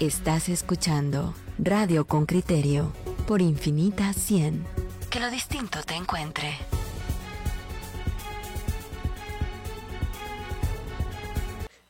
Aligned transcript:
Estás 0.00 0.50
escuchando 0.50 1.32
Radio 1.58 2.06
con 2.06 2.26
Criterio 2.26 2.92
por 3.26 3.40
Infinita 3.40 4.12
100. 4.12 4.62
Que 5.08 5.20
lo 5.20 5.30
distinto 5.30 5.82
te 5.84 5.94
encuentre. 5.94 6.54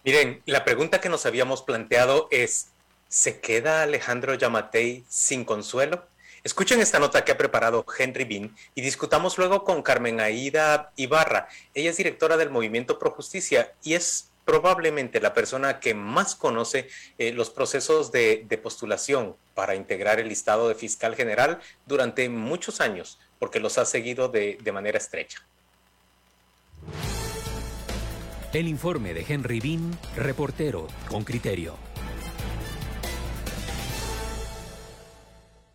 Miren, 0.04 0.40
la 0.46 0.64
pregunta 0.64 1.00
que 1.00 1.08
nos 1.08 1.26
habíamos 1.26 1.62
planteado 1.62 2.28
es, 2.30 2.68
¿se 3.08 3.40
queda 3.40 3.82
Alejandro 3.82 4.34
Yamatei 4.34 5.04
sin 5.08 5.44
consuelo? 5.44 6.06
Escuchen 6.44 6.78
esta 6.78 7.00
nota 7.00 7.24
que 7.24 7.32
ha 7.32 7.36
preparado 7.36 7.84
Henry 7.98 8.22
Bean 8.22 8.54
y 8.76 8.82
discutamos 8.82 9.36
luego 9.36 9.64
con 9.64 9.82
Carmen 9.82 10.20
Aida 10.20 10.92
Ibarra. 10.94 11.48
Ella 11.74 11.90
es 11.90 11.96
directora 11.96 12.36
del 12.36 12.50
Movimiento 12.50 13.00
Pro 13.00 13.10
Justicia 13.10 13.74
y 13.82 13.94
es 13.94 14.30
probablemente 14.46 15.20
la 15.20 15.34
persona 15.34 15.80
que 15.80 15.92
más 15.92 16.34
conoce 16.34 16.88
eh, 17.18 17.32
los 17.32 17.50
procesos 17.50 18.12
de, 18.12 18.46
postulación 18.62 19.36
para 19.54 19.74
integrar 19.74 20.18
el 20.20 20.28
listado 20.28 20.68
de 20.68 20.74
fiscal 20.74 21.14
general 21.14 21.58
durante 21.84 22.28
muchos 22.30 22.80
años, 22.80 23.18
porque 23.38 23.60
los 23.60 23.76
ha 23.76 23.84
seguido 23.84 24.28
de, 24.28 24.56
de 24.62 24.72
manera 24.72 24.96
estrecha. 24.96 25.44
El 28.54 28.68
informe 28.68 29.12
de 29.12 29.26
Henry 29.28 29.60
Bean, 29.60 29.98
reportero 30.16 30.86
con 31.08 31.24
criterio. 31.24 31.74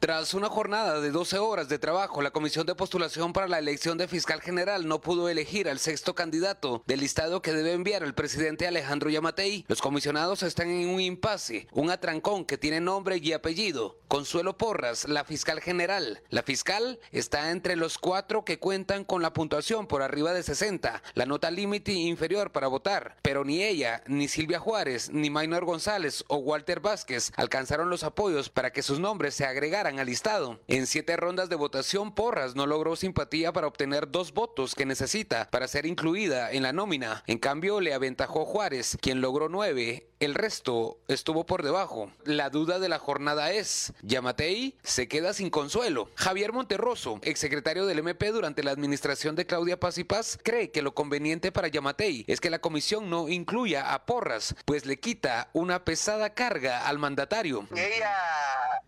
Tras 0.01 0.33
una 0.33 0.49
jornada 0.49 0.99
de 0.99 1.11
12 1.11 1.37
horas 1.37 1.69
de 1.69 1.77
trabajo, 1.77 2.23
la 2.23 2.31
Comisión 2.31 2.65
de 2.65 2.73
Postulación 2.73 3.33
para 3.33 3.47
la 3.47 3.59
elección 3.59 3.99
de 3.99 4.07
fiscal 4.07 4.41
general 4.41 4.87
no 4.87 4.99
pudo 4.99 5.29
elegir 5.29 5.69
al 5.69 5.77
sexto 5.77 6.15
candidato 6.15 6.81
del 6.87 7.01
listado 7.01 7.43
que 7.43 7.53
debe 7.53 7.73
enviar 7.73 8.01
el 8.01 8.15
presidente 8.15 8.65
Alejandro 8.65 9.11
Yamatei. 9.11 9.63
Los 9.67 9.79
comisionados 9.79 10.41
están 10.41 10.71
en 10.71 10.89
un 10.89 11.01
impasse, 11.01 11.67
un 11.71 11.91
atrancón 11.91 12.45
que 12.45 12.57
tiene 12.57 12.81
nombre 12.81 13.17
y 13.21 13.33
apellido. 13.33 13.99
Consuelo 14.07 14.57
Porras, 14.57 15.07
la 15.07 15.23
fiscal 15.23 15.61
general. 15.61 16.23
La 16.29 16.41
fiscal 16.41 16.99
está 17.11 17.51
entre 17.51 17.75
los 17.75 17.99
cuatro 17.99 18.43
que 18.43 18.57
cuentan 18.57 19.03
con 19.03 19.21
la 19.21 19.33
puntuación 19.33 19.85
por 19.85 20.01
arriba 20.01 20.33
de 20.33 20.41
60, 20.41 21.03
la 21.13 21.25
nota 21.27 21.51
límite 21.51 21.91
inferior 21.91 22.51
para 22.51 22.67
votar. 22.67 23.17
Pero 23.21 23.45
ni 23.45 23.61
ella, 23.61 24.01
ni 24.07 24.27
Silvia 24.27 24.59
Juárez, 24.59 25.11
ni 25.11 25.29
Maynor 25.29 25.63
González 25.63 26.25
o 26.27 26.37
Walter 26.37 26.79
Vázquez 26.79 27.31
alcanzaron 27.35 27.91
los 27.91 28.03
apoyos 28.03 28.49
para 28.49 28.73
que 28.73 28.81
sus 28.81 28.99
nombres 28.99 29.35
se 29.35 29.45
agregaran 29.45 29.90
al 29.99 30.07
listado. 30.07 30.59
En 30.67 30.87
siete 30.87 31.17
rondas 31.17 31.49
de 31.49 31.55
votación, 31.55 32.13
Porras 32.13 32.55
no 32.55 32.65
logró 32.65 32.95
simpatía 32.95 33.53
para 33.53 33.67
obtener 33.67 34.09
dos 34.09 34.33
votos 34.33 34.75
que 34.75 34.85
necesita 34.85 35.49
para 35.49 35.67
ser 35.67 35.85
incluida 35.85 36.51
en 36.51 36.63
la 36.63 36.73
nómina. 36.73 37.23
En 37.27 37.37
cambio, 37.37 37.81
le 37.81 37.93
aventajó 37.93 38.45
Juárez, 38.45 38.97
quien 39.01 39.21
logró 39.21 39.49
nueve. 39.49 40.07
El 40.19 40.35
resto 40.35 40.99
estuvo 41.07 41.47
por 41.47 41.63
debajo. 41.63 42.11
La 42.25 42.51
duda 42.51 42.77
de 42.77 42.89
la 42.89 42.99
jornada 42.99 43.51
es, 43.51 43.91
¿Yamatei 44.03 44.77
se 44.83 45.07
queda 45.07 45.33
sin 45.33 45.49
consuelo? 45.49 46.11
Javier 46.15 46.53
Monterroso, 46.53 47.19
exsecretario 47.23 47.87
del 47.87 47.99
MP 47.99 48.31
durante 48.31 48.61
la 48.61 48.69
administración 48.69 49.35
de 49.35 49.47
Claudia 49.47 49.79
Paz 49.79 49.97
y 49.97 50.03
Paz, 50.03 50.37
cree 50.43 50.69
que 50.69 50.83
lo 50.83 50.93
conveniente 50.93 51.51
para 51.51 51.69
Yamatei 51.69 52.23
es 52.27 52.39
que 52.39 52.51
la 52.51 52.59
comisión 52.59 53.09
no 53.09 53.29
incluya 53.29 53.93
a 53.93 54.05
Porras, 54.05 54.55
pues 54.65 54.85
le 54.85 54.99
quita 54.99 55.49
una 55.53 55.85
pesada 55.85 56.35
carga 56.35 56.87
al 56.87 56.99
mandatario. 56.99 57.67
Ella 57.75 58.13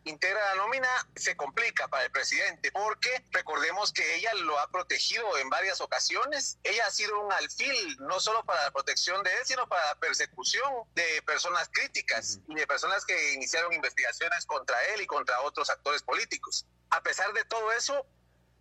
integra 0.03 0.39
la 0.53 0.61
nómina 0.61 0.87
se 1.15 1.35
complica 1.35 1.87
para 1.87 2.05
el 2.05 2.11
presidente 2.11 2.71
porque 2.71 3.25
recordemos 3.31 3.91
que 3.91 4.15
ella 4.15 4.33
lo 4.35 4.59
ha 4.59 4.67
protegido 4.69 5.37
en 5.37 5.49
varias 5.49 5.81
ocasiones. 5.81 6.57
Ella 6.63 6.87
ha 6.87 6.91
sido 6.91 7.19
un 7.19 7.31
alfil 7.31 7.97
no 7.99 8.19
solo 8.19 8.43
para 8.45 8.63
la 8.63 8.71
protección 8.71 9.23
de 9.23 9.31
él, 9.31 9.39
sino 9.45 9.67
para 9.67 9.85
la 9.85 9.95
persecución 9.95 10.71
de 10.95 11.21
personas 11.25 11.69
críticas 11.71 12.39
y 12.47 12.55
de 12.55 12.67
personas 12.67 13.05
que 13.05 13.33
iniciaron 13.33 13.73
investigaciones 13.73 14.45
contra 14.45 14.81
él 14.93 15.01
y 15.01 15.07
contra 15.07 15.41
otros 15.41 15.69
actores 15.69 16.03
políticos. 16.03 16.65
A 16.89 17.01
pesar 17.01 17.31
de 17.33 17.43
todo 17.45 17.71
eso, 17.71 18.05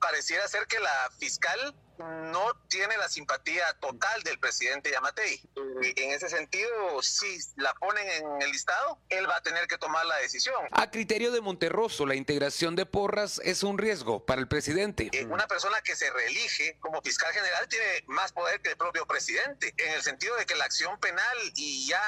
pareciera 0.00 0.46
ser 0.48 0.66
que 0.66 0.80
la 0.80 1.10
fiscal 1.18 1.74
no 2.02 2.54
tiene 2.68 2.96
la 2.96 3.08
simpatía 3.08 3.64
total 3.80 4.22
del 4.22 4.38
presidente 4.38 4.90
Yamatei. 4.90 5.40
En 5.96 6.12
ese 6.12 6.28
sentido, 6.28 7.02
si 7.02 7.38
la 7.56 7.74
ponen 7.74 8.08
en 8.08 8.42
el 8.42 8.50
listado, 8.50 8.98
él 9.08 9.28
va 9.28 9.36
a 9.36 9.42
tener 9.42 9.66
que 9.66 9.78
tomar 9.78 10.04
la 10.06 10.16
decisión. 10.16 10.56
A 10.70 10.90
criterio 10.90 11.30
de 11.32 11.40
Monterroso, 11.40 12.06
la 12.06 12.14
integración 12.14 12.76
de 12.76 12.86
Porras 12.86 13.40
es 13.44 13.62
un 13.62 13.78
riesgo 13.78 14.24
para 14.24 14.40
el 14.40 14.48
presidente. 14.48 15.10
Eh, 15.12 15.24
una 15.26 15.46
persona 15.46 15.80
que 15.82 15.96
se 15.96 16.10
reelige 16.10 16.78
como 16.80 17.02
fiscal 17.02 17.32
general 17.32 17.68
tiene 17.68 18.04
más 18.06 18.32
poder 18.32 18.60
que 18.60 18.70
el 18.70 18.76
propio 18.76 19.06
presidente, 19.06 19.74
en 19.76 19.92
el 19.92 20.02
sentido 20.02 20.36
de 20.36 20.46
que 20.46 20.54
la 20.54 20.64
acción 20.64 20.98
penal 21.00 21.36
y 21.56 21.86
ya 21.88 22.02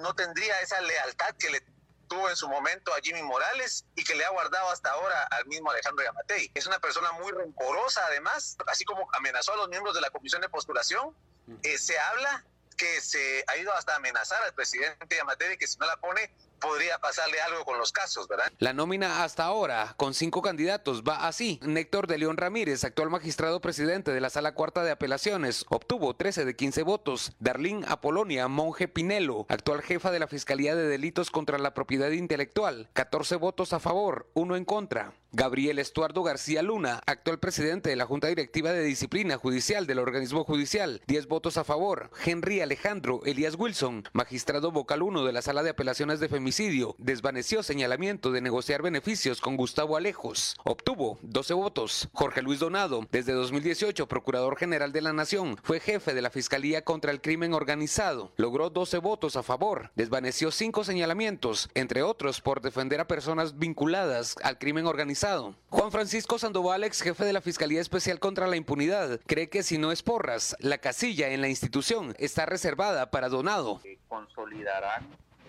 no 0.00 0.14
tendría 0.14 0.60
esa 0.60 0.80
lealtad 0.80 1.34
que 1.38 1.50
le 1.50 1.60
tuvo 2.06 2.28
en 2.28 2.36
su 2.36 2.48
momento 2.48 2.92
a 2.94 2.98
Jimmy 3.02 3.22
Morales 3.22 3.84
y 3.94 4.04
que 4.04 4.14
le 4.14 4.24
ha 4.24 4.30
guardado 4.30 4.68
hasta 4.70 4.90
ahora 4.90 5.22
al 5.30 5.46
mismo 5.46 5.70
Alejandro 5.70 6.04
Yamatei. 6.04 6.50
Es 6.54 6.66
una 6.66 6.78
persona 6.78 7.12
muy 7.12 7.32
rencorosa 7.32 8.04
además, 8.06 8.56
así 8.66 8.84
como 8.84 9.08
amenazó 9.12 9.52
a 9.52 9.56
los 9.56 9.68
miembros 9.68 9.94
de 9.94 10.00
la 10.00 10.10
comisión 10.10 10.40
de 10.40 10.48
postulación, 10.48 11.14
eh, 11.62 11.78
se 11.78 11.98
habla 11.98 12.44
que 12.76 13.00
se 13.00 13.44
ha 13.48 13.56
ido 13.56 13.72
hasta 13.72 13.96
amenazar 13.96 14.42
al 14.42 14.54
presidente 14.54 15.16
Yamatei 15.16 15.56
que 15.56 15.66
si 15.66 15.78
no 15.78 15.86
la 15.86 15.96
pone 15.96 16.30
podría 16.60 16.98
pasarle 16.98 17.40
algo 17.40 17.64
con 17.64 17.78
los 17.78 17.92
casos, 17.92 18.28
¿verdad? 18.28 18.52
La 18.58 18.72
nómina 18.72 19.24
hasta 19.24 19.44
ahora, 19.44 19.94
con 19.96 20.14
cinco 20.14 20.42
candidatos, 20.42 21.02
va 21.02 21.26
así. 21.26 21.60
Néctor 21.62 22.06
de 22.06 22.18
León 22.18 22.36
Ramírez, 22.36 22.84
actual 22.84 23.10
magistrado 23.10 23.60
presidente 23.60 24.12
de 24.12 24.20
la 24.20 24.30
Sala 24.30 24.54
Cuarta 24.54 24.82
de 24.82 24.90
Apelaciones, 24.90 25.64
obtuvo 25.68 26.14
13 26.14 26.44
de 26.44 26.56
15 26.56 26.82
votos. 26.82 27.32
Darlín 27.38 27.84
Apolonia 27.88 28.48
Monje 28.48 28.88
Pinelo, 28.88 29.46
actual 29.48 29.82
jefa 29.82 30.10
de 30.10 30.18
la 30.18 30.28
Fiscalía 30.28 30.74
de 30.74 30.88
Delitos 30.88 31.30
contra 31.30 31.58
la 31.58 31.74
Propiedad 31.74 32.10
Intelectual, 32.10 32.88
14 32.92 33.36
votos 33.36 33.72
a 33.72 33.80
favor, 33.80 34.30
uno 34.34 34.56
en 34.56 34.64
contra. 34.64 35.14
Gabriel 35.36 35.78
Estuardo 35.78 36.22
García 36.22 36.62
Luna, 36.62 37.02
actual 37.04 37.38
presidente 37.38 37.90
de 37.90 37.96
la 37.96 38.06
Junta 38.06 38.26
Directiva 38.28 38.72
de 38.72 38.82
Disciplina 38.82 39.36
Judicial 39.36 39.86
del 39.86 39.98
organismo 39.98 40.44
judicial, 40.44 41.02
10 41.08 41.26
votos 41.26 41.58
a 41.58 41.64
favor. 41.64 42.10
Henry 42.24 42.62
Alejandro 42.62 43.20
Elías 43.26 43.54
Wilson, 43.58 44.08
magistrado 44.14 44.72
vocal 44.72 45.02
1 45.02 45.26
de 45.26 45.34
la 45.34 45.42
Sala 45.42 45.62
de 45.62 45.68
Apelaciones 45.68 46.20
de 46.20 46.30
Femicidio, 46.30 46.96
desvaneció 46.96 47.62
señalamiento 47.62 48.32
de 48.32 48.40
negociar 48.40 48.80
beneficios 48.80 49.42
con 49.42 49.58
Gustavo 49.58 49.98
Alejos. 49.98 50.56
Obtuvo 50.64 51.18
12 51.20 51.52
votos. 51.52 52.08
Jorge 52.14 52.40
Luis 52.40 52.58
Donado, 52.58 53.06
desde 53.12 53.34
2018 53.34 54.08
Procurador 54.08 54.56
General 54.56 54.90
de 54.90 55.02
la 55.02 55.12
Nación, 55.12 55.58
fue 55.62 55.80
jefe 55.80 56.14
de 56.14 56.22
la 56.22 56.30
Fiscalía 56.30 56.82
contra 56.82 57.12
el 57.12 57.20
Crimen 57.20 57.52
Organizado. 57.52 58.32
Logró 58.36 58.70
12 58.70 58.96
votos 59.00 59.36
a 59.36 59.42
favor. 59.42 59.90
Desvaneció 59.96 60.50
5 60.50 60.82
señalamientos, 60.82 61.68
entre 61.74 62.02
otros 62.02 62.40
por 62.40 62.62
defender 62.62 63.00
a 63.02 63.06
personas 63.06 63.58
vinculadas 63.58 64.36
al 64.42 64.56
crimen 64.58 64.86
organizado 64.86 65.25
Juan 65.70 65.90
Francisco 65.90 66.38
Sandoval, 66.38 66.84
ex 66.84 67.02
jefe 67.02 67.24
de 67.24 67.32
la 67.32 67.40
Fiscalía 67.40 67.80
Especial 67.80 68.20
contra 68.20 68.46
la 68.46 68.54
Impunidad, 68.54 69.18
cree 69.26 69.48
que 69.48 69.64
si 69.64 69.76
no 69.76 69.90
es 69.90 70.04
Porras, 70.04 70.56
la 70.60 70.78
casilla 70.78 71.30
en 71.30 71.40
la 71.40 71.48
institución 71.48 72.14
está 72.18 72.46
reservada 72.46 73.10
para 73.10 73.28
Donado. 73.28 73.80
consolidarán 74.06 75.02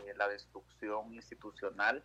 eh, 0.04 0.14
la 0.16 0.28
destrucción 0.30 1.14
institucional 1.14 2.04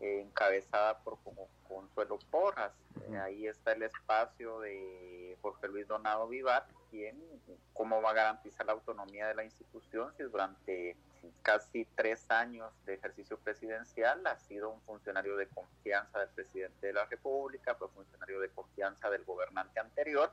eh, 0.00 0.22
encabezada 0.24 0.98
por 0.98 1.18
Consuelo 1.66 2.20
Porras. 2.30 2.70
Eh, 3.10 3.18
ahí 3.18 3.48
está 3.48 3.72
el 3.72 3.82
espacio 3.82 4.60
de 4.60 5.36
Jorge 5.42 5.66
Luis 5.66 5.88
Donado 5.88 6.28
Vivar, 6.28 6.68
quien 6.92 7.20
cómo 7.72 8.00
va 8.00 8.10
a 8.10 8.14
garantizar 8.14 8.66
la 8.66 8.72
autonomía 8.72 9.26
de 9.26 9.34
la 9.34 9.42
institución 9.42 10.12
si 10.16 10.22
durante 10.22 10.96
casi 11.42 11.86
tres 11.96 12.24
años 12.30 12.72
de 12.84 12.94
ejercicio 12.94 13.38
presidencial, 13.38 14.26
ha 14.26 14.38
sido 14.38 14.70
un 14.70 14.80
funcionario 14.82 15.36
de 15.36 15.48
confianza 15.48 16.18
del 16.18 16.28
presidente 16.30 16.86
de 16.88 16.92
la 16.92 17.06
República, 17.06 17.74
fue 17.74 17.88
funcionario 17.88 18.40
de 18.40 18.50
confianza 18.50 19.10
del 19.10 19.24
gobernante 19.24 19.80
anterior, 19.80 20.32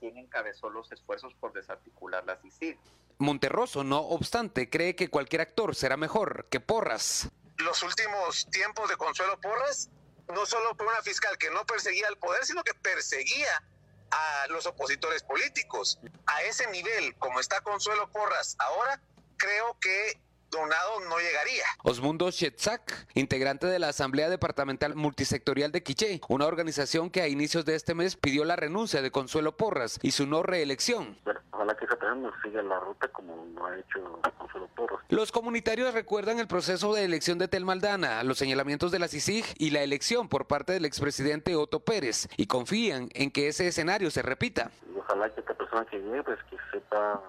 quien 0.00 0.16
encabezó 0.16 0.70
los 0.70 0.90
esfuerzos 0.92 1.34
por 1.34 1.52
desarticular 1.52 2.24
la 2.24 2.36
CICIG. 2.36 2.78
Monterroso, 3.18 3.82
no 3.82 4.00
obstante, 4.00 4.70
cree 4.70 4.94
que 4.94 5.08
cualquier 5.08 5.42
actor 5.42 5.74
será 5.74 5.96
mejor 5.96 6.46
que 6.50 6.60
Porras. 6.60 7.28
Los 7.56 7.82
últimos 7.82 8.48
tiempos 8.50 8.88
de 8.88 8.96
Consuelo 8.96 9.40
Porras, 9.40 9.90
no 10.28 10.46
solo 10.46 10.76
por 10.76 10.86
una 10.86 11.02
fiscal 11.02 11.36
que 11.38 11.50
no 11.50 11.64
perseguía 11.64 12.06
al 12.06 12.16
poder, 12.18 12.44
sino 12.44 12.62
que 12.62 12.74
perseguía 12.74 13.62
a 14.10 14.46
los 14.48 14.66
opositores 14.66 15.22
políticos. 15.24 15.98
A 16.26 16.42
ese 16.42 16.70
nivel, 16.70 17.16
como 17.16 17.40
está 17.40 17.60
Consuelo 17.60 18.08
Porras 18.10 18.54
ahora, 18.60 19.00
creo 19.36 19.78
que 19.80 20.20
Donado 20.50 21.00
no 21.08 21.18
llegaría. 21.18 21.64
Osmundo 21.82 22.30
Shetzak, 22.30 23.06
integrante 23.14 23.66
de 23.66 23.78
la 23.78 23.88
Asamblea 23.88 24.30
Departamental 24.30 24.94
Multisectorial 24.94 25.72
de 25.72 25.82
Quiché, 25.82 26.20
una 26.28 26.46
organización 26.46 27.10
que 27.10 27.20
a 27.20 27.28
inicios 27.28 27.64
de 27.64 27.74
este 27.74 27.94
mes 27.94 28.16
pidió 28.16 28.44
la 28.44 28.56
renuncia 28.56 29.02
de 29.02 29.10
Consuelo 29.10 29.56
Porras 29.56 29.98
y 30.02 30.12
su 30.12 30.26
no 30.26 30.42
reelección. 30.42 31.18
ojalá 31.50 31.76
que 31.76 31.86
no 32.16 32.32
siga 32.42 32.62
la 32.62 32.80
ruta 32.80 33.08
como 33.08 33.46
lo 33.54 33.66
ha 33.66 33.78
hecho 33.78 34.20
Consuelo 34.38 34.68
Porras. 34.74 35.00
Los 35.10 35.32
comunitarios 35.32 35.92
recuerdan 35.92 36.38
el 36.38 36.48
proceso 36.48 36.94
de 36.94 37.04
elección 37.04 37.38
de 37.38 37.48
Tel 37.48 37.64
Maldana, 37.64 38.22
los 38.24 38.38
señalamientos 38.38 38.90
de 38.90 38.98
la 38.98 39.08
CICIG 39.08 39.44
y 39.58 39.70
la 39.70 39.82
elección 39.82 40.28
por 40.28 40.46
parte 40.46 40.72
del 40.72 40.86
expresidente 40.86 41.56
Otto 41.56 41.80
Pérez 41.80 42.28
y 42.36 42.46
confían 42.46 43.10
en 43.12 43.30
que 43.30 43.48
ese 43.48 43.68
escenario 43.68 44.10
se 44.10 44.22
repita. 44.22 44.70
ojalá 44.98 45.32
que 45.34 45.40
esta 45.40 45.54
persona 45.54 45.84
que 45.90 45.98
llegue 45.98 46.22
pues 46.22 46.38
que 46.50 46.56
sepa 46.72 47.22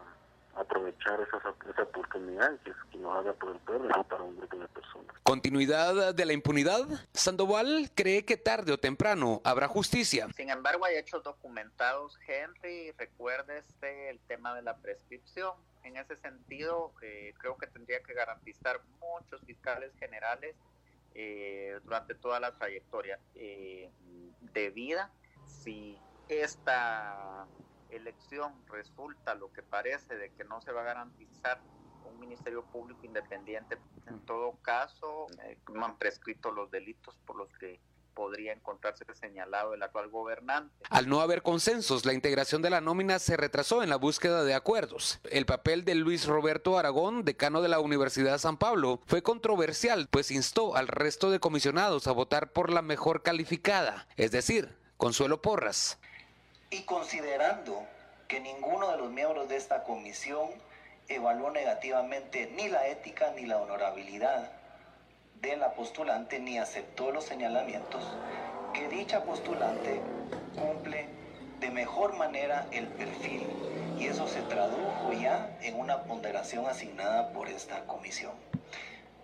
aprovechar 0.59 1.19
esa, 1.21 1.37
esa 1.69 1.83
oportunidad 1.83 2.59
que, 2.59 2.71
que 2.91 2.97
nos 2.97 3.17
haga 3.17 3.33
por 3.33 3.51
el 3.51 3.59
pueblo, 3.59 3.89
no 3.89 4.03
para 4.03 4.23
un 4.23 4.37
grupo 4.37 4.57
de 4.57 4.67
personas. 4.67 5.15
¿Continuidad 5.23 6.13
de 6.13 6.25
la 6.25 6.33
impunidad? 6.33 6.85
Sandoval 7.13 7.91
cree 7.95 8.25
que 8.25 8.37
tarde 8.37 8.71
o 8.71 8.77
temprano 8.77 9.41
habrá 9.43 9.67
justicia. 9.67 10.27
Sin 10.35 10.49
embargo, 10.49 10.85
hay 10.85 10.97
hechos 10.97 11.23
documentados, 11.23 12.17
Henry, 12.27 12.91
recuérdese 12.97 14.09
el 14.09 14.19
tema 14.21 14.55
de 14.55 14.61
la 14.61 14.77
prescripción. 14.77 15.53
En 15.83 15.97
ese 15.97 16.17
sentido, 16.17 16.93
eh, 17.01 17.33
creo 17.37 17.57
que 17.57 17.67
tendría 17.67 18.01
que 18.01 18.13
garantizar 18.13 18.81
muchos 18.99 19.41
fiscales 19.45 19.91
generales 19.97 20.55
eh, 21.15 21.79
durante 21.83 22.15
toda 22.15 22.39
la 22.39 22.57
trayectoria 22.57 23.19
eh, 23.35 23.89
de 24.53 24.69
vida. 24.71 25.11
Si 25.45 25.97
esta 26.27 27.47
elección 27.89 28.53
resulta 28.67 29.35
lo 29.35 29.51
que 29.51 29.63
parece 29.63 30.15
de 30.15 30.31
que 30.31 30.43
no 30.43 30.61
se 30.61 30.71
va 30.71 30.81
a 30.81 30.85
garantizar 30.85 31.61
un 32.05 32.19
ministerio 32.19 32.63
público 32.63 33.05
independiente, 33.05 33.77
en 34.07 34.19
todo 34.21 34.53
caso, 34.61 35.27
eh, 35.43 35.57
no 35.73 35.85
han 35.85 35.97
prescrito 35.97 36.51
los 36.51 36.71
delitos 36.71 37.15
por 37.25 37.35
los 37.35 37.49
que 37.57 37.79
podría 38.19 38.51
encontrarse 38.51 39.05
señalado 39.13 39.73
el 39.73 39.81
actual 39.81 40.09
gobernante. 40.09 40.75
Al 40.89 41.07
no 41.07 41.21
haber 41.21 41.41
consensos, 41.41 42.05
la 42.05 42.13
integración 42.13 42.61
de 42.61 42.69
la 42.69 42.81
nómina 42.81 43.17
se 43.17 43.37
retrasó 43.37 43.81
en 43.81 43.89
la 43.89 43.95
búsqueda 43.95 44.43
de 44.43 44.53
acuerdos. 44.53 45.21
El 45.31 45.45
papel 45.45 45.85
de 45.85 45.95
Luis 45.95 46.25
Roberto 46.25 46.77
Aragón, 46.77 47.23
decano 47.23 47.61
de 47.61 47.69
la 47.69 47.79
Universidad 47.79 48.33
de 48.33 48.39
San 48.39 48.57
Pablo, 48.57 48.99
fue 49.05 49.23
controversial, 49.23 50.09
pues 50.11 50.31
instó 50.31 50.75
al 50.75 50.89
resto 50.89 51.31
de 51.31 51.39
comisionados 51.39 52.07
a 52.07 52.11
votar 52.11 52.51
por 52.51 52.71
la 52.71 52.81
mejor 52.81 53.23
calificada, 53.23 54.05
es 54.17 54.31
decir, 54.31 54.77
Consuelo 54.97 55.41
Porras. 55.41 55.97
Y 56.71 56.81
considerando 56.83 57.83
que 58.27 58.39
ninguno 58.39 58.91
de 58.91 58.97
los 58.97 59.09
miembros 59.09 59.49
de 59.49 59.55
esta 59.55 59.83
comisión 59.83 60.49
evaluó 61.07 61.49
negativamente 61.49 62.51
ni 62.55 62.69
la 62.69 62.87
ética 62.87 63.31
ni 63.35 63.47
la 63.47 63.57
honorabilidad 63.57 64.51
de 65.41 65.57
la 65.57 65.73
postulante 65.73 66.39
ni 66.39 66.59
aceptó 66.59 67.11
los 67.11 67.23
señalamientos, 67.23 68.03
que 68.73 68.87
dicha 68.87 69.23
postulante 69.23 69.99
cumple 70.55 71.07
de 71.59 71.71
mejor 71.71 72.15
manera 72.15 72.67
el 72.71 72.87
perfil 72.87 73.47
y 73.97 74.07
eso 74.07 74.27
se 74.27 74.41
tradujo 74.43 75.11
ya 75.13 75.57
en 75.61 75.79
una 75.79 76.03
ponderación 76.03 76.67
asignada 76.67 77.33
por 77.33 77.49
esta 77.49 77.85
comisión. 77.85 78.33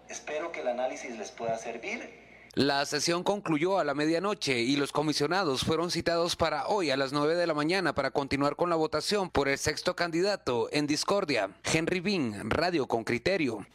Espero 0.10 0.52
que 0.52 0.62
el 0.62 0.68
análisis 0.68 1.18
les 1.18 1.32
pueda 1.32 1.58
servir 1.58 2.25
la 2.56 2.86
sesión 2.86 3.24
concluyó 3.24 3.80
a 3.80 3.84
la 3.84 3.94
medianoche 3.94 4.62
y 4.62 4.78
los 4.78 4.94
comisionados 4.94 5.66
fueron 5.66 5.92
citados 5.92 6.38
para 6.38 6.68
hoy 6.68 6.90
a 6.90 6.96
las 6.96 7.12
9 7.12 7.36
de 7.36 7.48
la 7.48 7.54
mañana 7.54 7.94
para 7.94 8.12
continuar 8.12 8.56
con 8.56 8.70
la 8.70 8.78
votación 8.78 9.30
por 9.30 9.50
el 9.50 9.58
sexto 9.58 9.94
candidato 9.94 10.70
en 10.72 10.88
discordia. 10.88 11.50
Henry 11.66 12.00
Bean, 12.00 12.50
Radio 12.50 12.88
con 12.88 13.04
Criterio. 13.04 13.66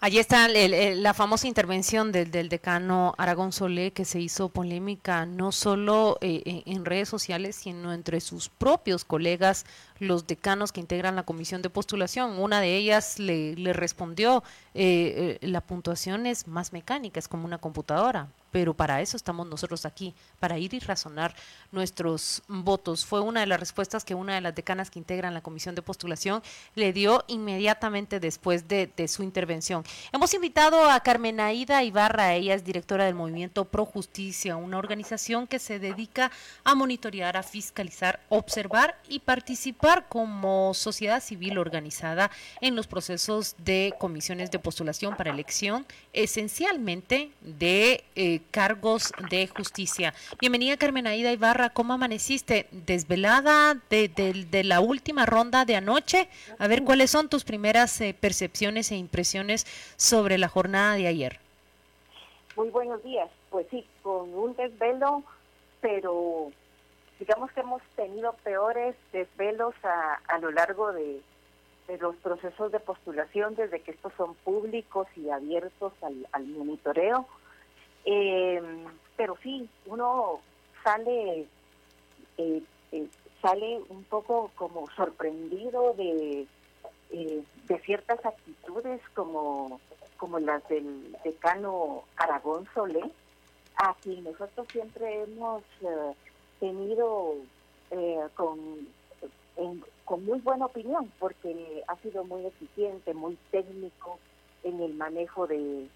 Allí 0.00 0.18
está 0.18 0.48
la 0.48 1.14
famosa 1.14 1.48
intervención 1.48 2.12
del, 2.12 2.48
decano 2.48 3.14
Aragón 3.16 3.52
Solé 3.52 3.92
que 3.92 4.04
se 4.04 4.20
hizo 4.20 4.48
polémica 4.48 5.24
no 5.24 5.52
solo 5.52 6.18
eh, 6.20 6.62
en 6.66 6.84
redes 6.84 7.08
sociales, 7.08 7.56
sino 7.56 7.92
entre 7.92 8.20
sus 8.20 8.48
propios 8.48 9.04
colegas, 9.04 9.64
los 10.04 10.26
decanos 10.26 10.72
que 10.72 10.80
integran 10.80 11.16
la 11.16 11.24
comisión 11.24 11.62
de 11.62 11.70
postulación. 11.70 12.38
Una 12.38 12.60
de 12.60 12.76
ellas 12.76 13.18
le, 13.18 13.72
respondió, 13.72 14.42
eh, 14.74 15.38
eh, 15.40 15.46
la 15.46 15.60
puntuación 15.60 16.26
es 16.26 16.46
más 16.46 16.72
mecánica, 16.72 17.18
es 17.18 17.28
como 17.28 17.44
una 17.44 17.58
computadora 17.58 18.28
pero 18.54 18.72
para 18.72 19.00
eso 19.00 19.16
estamos 19.16 19.48
nosotros 19.48 19.84
aquí, 19.84 20.14
para 20.38 20.56
ir 20.58 20.74
y 20.74 20.78
razonar 20.78 21.34
nuestros 21.72 22.40
votos. 22.46 23.04
Fue 23.04 23.18
una 23.18 23.40
de 23.40 23.46
las 23.46 23.58
respuestas 23.58 24.04
que 24.04 24.14
una 24.14 24.36
de 24.36 24.40
las 24.40 24.54
decanas 24.54 24.92
que 24.92 25.00
integran 25.00 25.34
la 25.34 25.40
comisión 25.40 25.74
de 25.74 25.82
postulación 25.82 26.40
le 26.76 26.92
dio 26.92 27.24
inmediatamente 27.26 28.20
después 28.20 28.68
de, 28.68 28.92
su 29.08 29.24
intervención. 29.24 29.82
Hemos 30.12 30.34
invitado 30.34 30.88
a 30.88 31.00
Carmen 31.00 31.40
Aida 31.40 31.82
Ibarra, 31.82 32.34
ella 32.34 32.54
es 32.54 32.62
directora 32.62 33.06
del 33.06 33.16
movimiento 33.16 33.64
Pro 33.64 33.84
Justicia, 33.84 34.54
una 34.54 34.78
organización 34.78 35.48
que 35.48 35.58
se 35.58 35.80
dedica 35.80 36.30
a 36.62 36.76
monitorear, 36.76 37.36
a 37.36 37.42
fiscalizar, 37.42 38.20
observar 38.28 38.96
y 39.08 39.18
participar 39.18 39.93
como 40.02 40.74
sociedad 40.74 41.22
civil 41.22 41.58
organizada 41.58 42.30
en 42.60 42.76
los 42.76 42.86
procesos 42.86 43.54
de 43.58 43.94
comisiones 43.98 44.50
de 44.50 44.58
postulación 44.58 45.16
para 45.16 45.30
elección, 45.30 45.86
esencialmente 46.12 47.30
de 47.40 48.04
eh, 48.16 48.40
cargos 48.50 49.12
de 49.30 49.46
justicia. 49.46 50.14
Bienvenida 50.40 50.76
Carmen 50.76 51.06
Aida 51.06 51.32
Ibarra, 51.32 51.70
¿cómo 51.70 51.92
amaneciste? 51.92 52.66
¿Desvelada 52.72 53.80
de, 53.90 54.62
la 54.64 54.80
última 54.80 55.26
ronda 55.26 55.64
de 55.64 55.76
anoche? 55.76 56.28
A 56.58 56.68
ver, 56.68 56.84
¿cuáles 56.84 57.10
son 57.10 57.28
tus 57.28 57.44
primeras 57.44 58.00
eh, 58.00 58.14
percepciones 58.18 58.90
e 58.90 58.96
impresiones 58.96 59.66
sobre 59.96 60.38
la 60.38 60.48
jornada 60.48 60.94
de 60.96 61.06
ayer? 61.06 61.40
Muy 62.56 62.70
buenos 62.70 63.02
días. 63.02 63.30
Pues 63.50 63.66
sí, 63.70 63.84
con 64.02 64.32
un 64.34 64.54
desvelo, 64.56 65.22
pero 65.80 66.50
digamos 67.24 67.50
que 67.52 67.60
hemos 67.60 67.80
tenido 67.96 68.34
peores 68.44 68.94
desvelos 69.10 69.74
a, 69.82 70.38
lo 70.40 70.50
largo 70.50 70.92
de, 70.92 71.22
los 71.98 72.16
procesos 72.16 72.70
de 72.70 72.80
postulación 72.80 73.54
desde 73.54 73.80
que 73.80 73.92
estos 73.92 74.12
son 74.18 74.34
públicos 74.34 75.06
y 75.16 75.30
abiertos 75.30 75.94
al, 76.02 76.44
monitoreo. 76.44 77.26
Eh, 78.04 78.60
pero 79.16 79.38
sí, 79.42 79.70
uno 79.86 80.40
sale 80.82 81.46
eh, 82.36 82.62
eh, 82.92 83.06
sale 83.40 83.80
un 83.88 84.04
poco 84.04 84.50
como 84.54 84.86
sorprendido 84.90 85.94
de, 85.94 86.46
de 87.10 87.78
ciertas 87.86 88.22
actitudes 88.26 89.00
como, 89.14 89.80
como 90.18 90.38
las 90.40 90.66
del 90.68 91.16
decano 91.24 92.04
Aragón 92.16 92.68
Solé, 92.74 93.10
a 93.76 93.94
quien 94.02 94.24
nosotros 94.24 94.66
siempre 94.70 95.22
hemos 95.22 95.62
tenido 96.60 97.34
con, 98.34 98.88
con 100.04 100.24
muy 100.24 100.40
buena 100.40 100.66
opinión, 100.66 101.10
porque 101.18 101.82
ha 101.86 101.96
sido 101.96 102.24
muy 102.24 102.44
eficiente, 102.46 103.14
muy 103.14 103.38
técnico 103.50 104.18
en 104.64 104.80
el 104.80 104.94
manejo 104.94 105.46
de, 105.46 105.88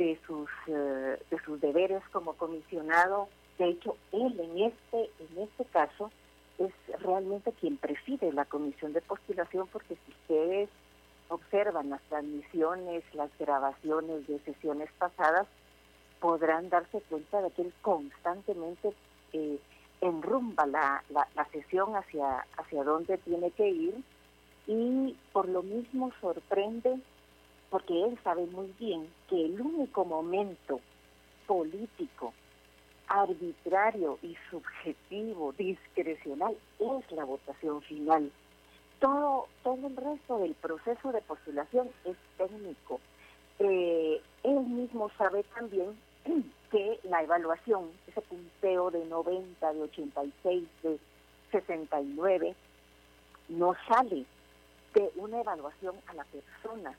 de 0.00 0.18
sus 0.26 0.48
eh, 0.66 1.18
de 1.30 1.38
sus 1.44 1.60
deberes 1.60 2.02
como 2.12 2.34
comisionado. 2.34 3.28
De 3.58 3.68
hecho 3.68 3.96
él 4.12 4.38
en 4.40 4.64
este 4.64 5.10
en 5.20 5.42
este 5.42 5.64
caso 5.66 6.10
es 6.58 6.72
realmente 7.00 7.52
quien 7.52 7.76
preside 7.76 8.32
la 8.32 8.44
comisión 8.44 8.92
de 8.92 9.02
postulación 9.02 9.68
porque 9.68 9.96
si 10.04 10.12
ustedes 10.12 10.68
observan 11.28 11.90
las 11.90 12.02
transmisiones 12.02 13.04
las 13.14 13.30
grabaciones 13.38 14.26
de 14.26 14.38
sesiones 14.40 14.90
pasadas 14.98 15.46
podrán 16.18 16.68
darse 16.70 17.00
cuenta 17.02 17.42
de 17.42 17.50
que 17.50 17.62
él 17.62 17.72
constantemente 17.82 18.92
eh, 19.32 19.58
enrumba 20.00 20.66
la, 20.66 21.02
la, 21.10 21.26
la 21.34 21.44
sesión 21.46 21.94
hacia 21.94 22.46
hacia 22.56 22.84
dónde 22.84 23.18
tiene 23.18 23.50
que 23.50 23.68
ir 23.68 23.94
y 24.66 25.16
por 25.32 25.48
lo 25.48 25.62
mismo 25.62 26.12
sorprende 26.20 26.98
porque 27.70 28.04
él 28.04 28.18
sabe 28.22 28.46
muy 28.46 28.72
bien 28.78 29.08
que 29.28 29.44
el 29.46 29.60
único 29.60 30.04
momento 30.04 30.80
político, 31.46 32.32
arbitrario 33.08 34.18
y 34.22 34.36
subjetivo, 34.50 35.52
discrecional, 35.52 36.56
es 36.78 37.12
la 37.12 37.24
votación 37.24 37.80
final. 37.82 38.30
Todo, 38.98 39.46
todo 39.62 39.86
el 39.86 39.96
resto 39.96 40.38
del 40.38 40.54
proceso 40.54 41.10
de 41.12 41.22
postulación 41.22 41.88
es 42.04 42.16
técnico. 42.36 43.00
Eh, 43.58 44.20
él 44.42 44.60
mismo 44.60 45.10
sabe 45.16 45.44
también 45.54 45.96
que 46.70 47.00
la 47.04 47.22
evaluación, 47.22 47.90
ese 48.06 48.20
punteo 48.22 48.90
de 48.90 49.04
90, 49.06 49.72
de 49.72 49.82
86, 49.82 50.68
de 50.82 50.98
69, 51.50 52.54
no 53.48 53.74
sale 53.88 54.24
de 54.94 55.10
una 55.16 55.40
evaluación 55.40 55.96
a 56.06 56.14
la 56.14 56.24
persona, 56.24 56.94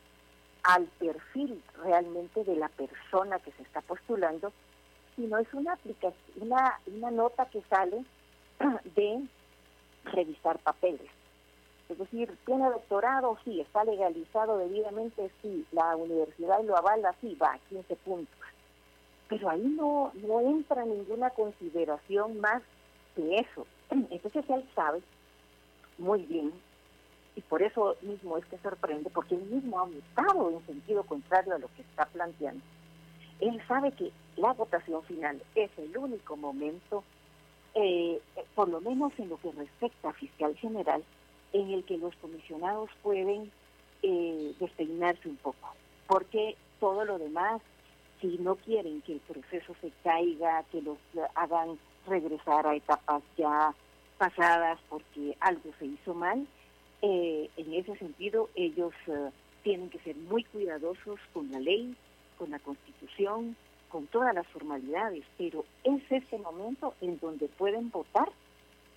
al 0.63 0.85
perfil 0.99 1.61
realmente 1.83 2.43
de 2.43 2.55
la 2.55 2.69
persona 2.69 3.39
que 3.39 3.51
se 3.53 3.63
está 3.63 3.81
postulando, 3.81 4.51
sino 5.15 5.37
es 5.37 5.51
una 5.53 5.73
aplicación, 5.73 6.15
una, 6.35 6.79
una 6.87 7.11
nota 7.11 7.45
que 7.45 7.61
sale 7.69 8.03
de 8.95 9.27
revisar 10.05 10.59
papeles. 10.59 11.09
Es 11.89 11.97
decir, 11.97 12.37
tiene 12.45 12.69
doctorado, 12.69 13.37
sí, 13.43 13.59
está 13.59 13.83
legalizado 13.83 14.57
debidamente, 14.59 15.29
sí, 15.41 15.65
la 15.71 15.95
universidad 15.97 16.63
lo 16.63 16.77
avala, 16.77 17.13
sí, 17.19 17.35
va, 17.35 17.59
15 17.69 17.95
puntos. 17.97 18.40
Pero 19.31 19.49
ahí 19.49 19.61
no, 19.61 20.11
no 20.27 20.41
entra 20.41 20.83
ninguna 20.83 21.29
consideración 21.29 22.41
más 22.41 22.61
que 23.15 23.37
eso. 23.37 23.65
Entonces 23.89 24.43
él 24.49 24.69
sabe 24.75 25.01
muy 25.97 26.23
bien 26.23 26.51
y 27.37 27.41
por 27.41 27.63
eso 27.63 27.95
mismo 28.01 28.37
es 28.37 28.45
que 28.47 28.57
sorprende, 28.57 29.09
porque 29.09 29.35
él 29.35 29.43
mismo 29.43 29.79
ha 29.79 29.85
votado 29.85 30.49
en 30.49 30.65
sentido 30.65 31.03
contrario 31.03 31.55
a 31.55 31.59
lo 31.59 31.69
que 31.75 31.81
está 31.81 32.05
planteando. 32.07 32.61
Él 33.39 33.57
sabe 33.69 33.93
que 33.93 34.11
la 34.35 34.51
votación 34.51 35.01
final 35.03 35.41
es 35.55 35.71
el 35.77 35.97
único 35.97 36.35
momento, 36.35 37.05
eh, 37.73 38.19
por 38.53 38.67
lo 38.67 38.81
menos 38.81 39.13
en 39.17 39.29
lo 39.29 39.37
que 39.37 39.53
respecta 39.53 40.09
a 40.09 40.13
fiscal 40.13 40.57
general, 40.57 41.05
en 41.53 41.71
el 41.71 41.85
que 41.85 41.97
los 41.97 42.13
comisionados 42.17 42.89
pueden 43.01 43.49
eh, 44.03 44.53
despeinarse 44.59 45.29
un 45.29 45.37
poco, 45.37 45.73
porque 46.05 46.57
todo 46.81 47.05
lo 47.05 47.17
demás, 47.17 47.61
si 48.21 48.37
no 48.39 48.55
quieren 48.55 49.01
que 49.01 49.13
el 49.13 49.19
proceso 49.19 49.75
se 49.81 49.91
caiga, 50.03 50.63
que 50.71 50.81
los 50.81 50.97
hagan 51.35 51.77
regresar 52.07 52.65
a 52.67 52.75
etapas 52.75 53.23
ya 53.37 53.73
pasadas 54.17 54.79
porque 54.89 55.35
algo 55.39 55.71
se 55.79 55.87
hizo 55.87 56.13
mal, 56.13 56.45
eh, 57.01 57.49
en 57.57 57.73
ese 57.73 57.95
sentido 57.97 58.49
ellos 58.55 58.93
eh, 59.07 59.31
tienen 59.63 59.89
que 59.89 59.99
ser 59.99 60.15
muy 60.15 60.43
cuidadosos 60.43 61.19
con 61.33 61.51
la 61.51 61.59
ley, 61.59 61.95
con 62.37 62.51
la 62.51 62.59
constitución, 62.59 63.55
con 63.89 64.07
todas 64.07 64.33
las 64.33 64.47
formalidades, 64.47 65.23
pero 65.37 65.65
es 65.83 66.01
ese 66.09 66.37
momento 66.37 66.93
en 67.01 67.19
donde 67.19 67.47
pueden 67.47 67.89
votar 67.89 68.29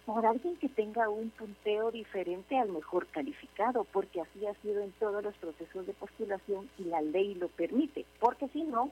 por 0.07 0.27
alguien 0.27 0.57
que 0.57 0.69
tenga 0.69 1.09
un 1.09 1.31
punteo 1.31 1.91
diferente 1.91 2.59
al 2.59 2.69
mejor 2.69 3.07
calificado, 3.07 3.85
porque 3.85 4.21
así 4.21 4.47
ha 4.47 4.55
sido 4.61 4.83
en 4.83 4.93
todos 4.93 5.25
los 5.25 5.35
procesos 5.37 5.87
de 5.87 5.95
postulación 5.95 6.69
y 6.79 6.85
la 6.85 7.01
ley 7.01 7.35
lo 7.35 7.49
permite, 7.49 8.05
porque 8.21 8.49
si 8.49 8.63
no, 8.63 8.91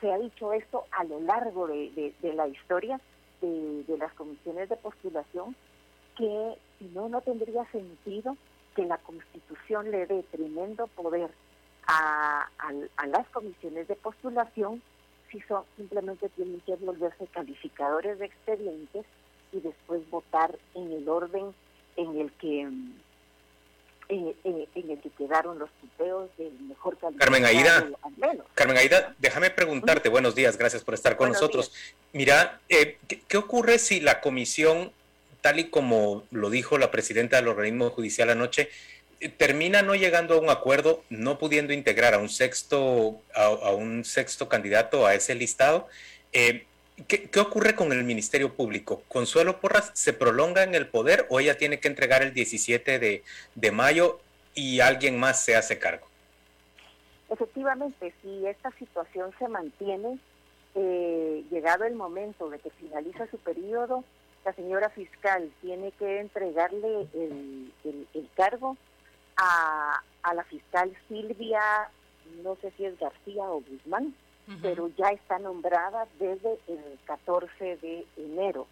se 0.00 0.12
ha 0.12 0.18
dicho 0.18 0.52
esto 0.52 0.84
a 0.92 1.04
lo 1.04 1.20
largo 1.20 1.66
de, 1.66 2.14
la 2.22 2.46
historia 2.48 3.00
de, 3.40 3.96
las 3.98 4.12
comisiones 4.14 4.68
de 4.68 4.76
postulación, 4.76 5.54
que 6.16 6.54
si 6.78 6.84
no, 6.86 7.08
no 7.08 7.20
tendría 7.20 7.64
sentido 7.70 8.36
que 8.74 8.84
la 8.84 8.98
constitución 8.98 9.90
le 9.90 10.06
dé 10.06 10.22
tremendo 10.30 10.86
poder 10.88 11.30
a, 11.86 12.48
a 12.96 13.06
las 13.06 13.26
comisiones 13.28 13.88
de 13.88 13.96
postulación 13.96 14.82
si 15.30 15.40
son, 15.42 15.64
simplemente 15.76 16.28
tienen 16.30 16.60
que 16.60 16.76
volverse 16.76 17.26
calificadores 17.28 18.18
de 18.18 18.26
expedientes 18.26 19.04
y 19.52 19.60
después 19.60 20.08
votar 20.10 20.58
en 20.74 20.92
el 20.92 21.08
orden 21.08 21.54
en 21.96 22.20
el 22.20 22.32
que 22.32 22.68
en, 24.08 24.34
el 24.44 25.00
que 25.00 25.10
quedaron 25.10 25.58
los 25.58 25.70
tuteos 25.80 26.30
del 26.38 26.52
mejor 26.60 26.96
calidad. 26.98 27.20
Carmen 27.20 27.44
Aida, 27.44 27.88
Carmen 28.54 28.76
Aida, 28.76 29.14
déjame 29.18 29.50
preguntarte, 29.50 30.08
buenos 30.08 30.34
días, 30.34 30.56
gracias 30.56 30.82
por 30.82 30.94
estar 30.94 31.16
con 31.16 31.28
nosotros. 31.28 31.72
Mira, 32.12 32.60
eh, 32.68 32.98
¿qué, 33.06 33.36
ocurre 33.36 33.78
si 33.78 34.00
la 34.00 34.20
comisión, 34.20 34.92
tal 35.40 35.58
y 35.58 35.68
como 35.68 36.24
lo 36.30 36.50
dijo 36.50 36.78
la 36.78 36.90
presidenta 36.90 37.36
del 37.36 37.48
organismo 37.48 37.90
judicial 37.90 38.30
anoche, 38.30 38.70
eh, 39.20 39.28
termina 39.28 39.82
no 39.82 39.94
llegando 39.94 40.34
a 40.34 40.40
un 40.40 40.48
acuerdo, 40.48 41.04
no 41.10 41.38
pudiendo 41.38 41.72
integrar 41.72 42.14
a 42.14 42.18
un 42.18 42.30
sexto, 42.30 43.20
a, 43.34 43.72
un 43.72 44.04
sexto 44.04 44.48
candidato 44.48 45.06
a 45.06 45.14
ese 45.14 45.34
listado? 45.34 45.86
Eh, 46.32 46.64
¿Qué, 47.06 47.30
ocurre 47.38 47.76
con 47.76 47.92
el 47.92 48.02
Ministerio 48.02 48.54
Público? 48.54 49.02
¿Consuelo 49.08 49.60
Porras 49.60 49.92
se 49.94 50.12
prolonga 50.12 50.64
en 50.64 50.74
el 50.74 50.88
poder 50.88 51.26
o 51.30 51.38
ella 51.38 51.56
tiene 51.56 51.78
que 51.78 51.86
entregar 51.86 52.22
el 52.22 52.32
17 52.32 52.98
de, 52.98 53.72
mayo 53.72 54.18
y 54.54 54.80
alguien 54.80 55.18
más 55.18 55.44
se 55.44 55.54
hace 55.54 55.78
cargo? 55.78 56.06
Efectivamente, 57.30 58.12
si 58.22 58.46
esta 58.46 58.72
situación 58.72 59.32
se 59.38 59.46
mantiene, 59.46 60.18
eh, 60.74 61.44
llegado 61.50 61.84
el 61.84 61.94
momento 61.94 62.50
de 62.50 62.58
que 62.58 62.70
finaliza 62.70 63.28
su 63.30 63.38
periodo, 63.38 64.02
la 64.44 64.52
señora 64.54 64.88
fiscal 64.90 65.52
tiene 65.60 65.92
que 65.92 66.20
entregarle 66.20 67.06
el, 67.14 67.72
cargo 68.34 68.76
a, 69.36 70.02
a 70.22 70.34
la 70.34 70.44
fiscal 70.44 70.96
Silvia, 71.08 71.60
no 72.42 72.56
sé 72.60 72.72
si 72.76 72.86
es 72.86 72.98
García 72.98 73.44
o 73.44 73.60
Guzmán, 73.60 74.14
pero 74.62 74.88
ya 74.96 75.10
está 75.10 75.38
nombrada 75.38 76.06
desde 76.18 76.58
el 76.68 76.98
14 77.04 77.76
de 77.76 78.06
enero. 78.16 78.66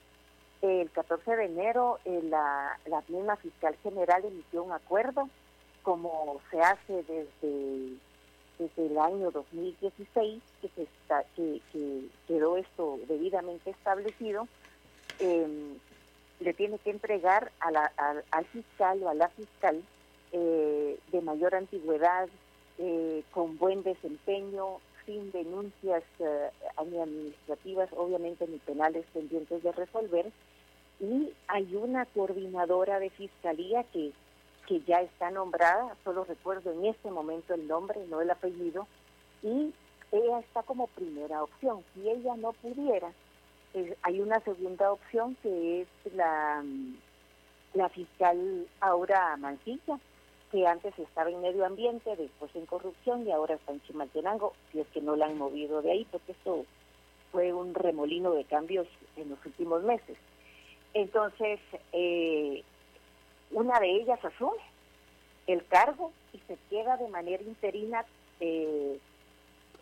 El 0.63 0.91
14 0.91 1.37
de 1.37 1.45
enero 1.45 1.99
eh, 2.05 2.21
la, 2.25 2.79
la 2.87 3.03
misma 3.09 3.37
fiscal 3.37 3.77
general 3.83 4.25
emitió 4.25 4.63
un 4.63 4.73
acuerdo, 4.73 5.29
como 5.83 6.41
se 6.51 6.61
hace 6.61 7.05
desde, 7.05 7.93
desde 8.59 8.87
el 8.87 8.99
año 8.99 9.31
2016, 9.31 10.43
que, 10.63 10.69
se 10.71 10.83
está, 10.83 11.25
que, 11.37 11.61
quedó 12.27 12.57
esto 12.57 12.99
debidamente 13.07 13.71
establecido, 13.71 14.49
em, 15.19 15.77
le 16.41 16.55
tiene 16.55 16.79
que 16.79 16.91
entregar 16.91 17.53
a 17.61 17.71
la, 17.71 17.93
al 18.31 18.45
fiscal 18.47 19.03
o 19.03 19.11
a 19.11 19.15
la 19.15 19.29
fiscal 19.29 19.83
eh, 20.33 20.99
de 21.13 21.21
mayor 21.21 21.55
antigüedad, 21.55 22.29
eh, 22.79 23.23
con 23.31 23.57
buen 23.59 23.83
desempeño, 23.83 24.81
sin 25.07 25.31
denuncias 25.33 26.03
eh, 26.19 26.51
ni 26.85 26.99
administrativas, 26.99 27.89
obviamente 27.97 28.47
ni 28.47 28.59
penales 28.59 29.07
pendientes 29.15 29.63
de 29.63 29.73
resolver, 29.73 30.31
y 31.01 31.33
hay 31.49 31.75
una 31.77 32.05
coordinadora 32.07 32.99
de 32.99 33.11
fiscalía 33.11 33.85
que, 33.93 34.13
que 34.67 34.81
ya 34.81 35.01
está 35.01 35.31
nombrada, 35.31 35.97
solo 36.05 36.25
recuerdo 36.25 36.73
en 36.73 36.87
este 36.87 37.11
momento 37.11 37.55
el 37.55 37.67
nombre, 37.67 38.01
no 38.09 38.21
el 38.21 38.31
apellido, 38.31 38.87
y 39.43 39.73
ella 40.13 40.41
está 40.41 40.63
como 40.63 40.87
primera 40.89 41.43
opción. 41.43 41.83
Si 41.95 42.09
ella 42.09 42.37
no 42.37 42.53
pudiera, 42.53 43.13
hay 44.03 44.21
una 44.21 44.41
segunda 44.41 44.93
opción 44.93 45.37
que 45.43 45.83
es 45.83 46.15
la, 46.15 46.65
la 47.75 47.89
fiscal 47.91 48.67
Aura 48.81 49.37
Mancilla, 49.37 49.99
que 50.51 50.67
antes 50.67 50.97
estaba 50.99 51.31
en 51.31 51.41
medio 51.41 51.65
ambiente, 51.65 52.17
después 52.17 52.55
en 52.55 52.67
corrupción 52.67 53.27
y 53.27 53.33
ahora 53.33 53.55
está 53.55 53.73
en 53.73 53.83
Chimaltenango, 53.83 54.53
si 54.71 54.81
es 54.81 54.87
que 54.89 55.01
no 55.01 55.17
la 55.17 55.27
han 55.27 55.39
movido 55.39 55.83
de 55.83 55.93
ahí, 55.93 56.07
porque 56.11 56.33
esto 56.33 56.65
fue 57.33 57.53
un 57.53 57.75
remolino 57.75 58.33
de 58.33 58.45
cambios 58.45 58.87
en 59.17 59.31
los 59.31 59.45
últimos 59.45 59.83
meses. 59.83 60.17
Entonces, 60.95 61.61
eh, 61.93 62.63
una 63.51 63.79
de 63.81 63.91
ellas 63.91 64.25
asume 64.25 64.63
el 65.47 65.65
cargo 65.67 66.13
y 66.33 66.39
se 66.47 66.57
queda 66.71 66.97
de 66.97 67.09
manera 67.09 67.43
interina 67.43 68.05
eh, 68.41 68.99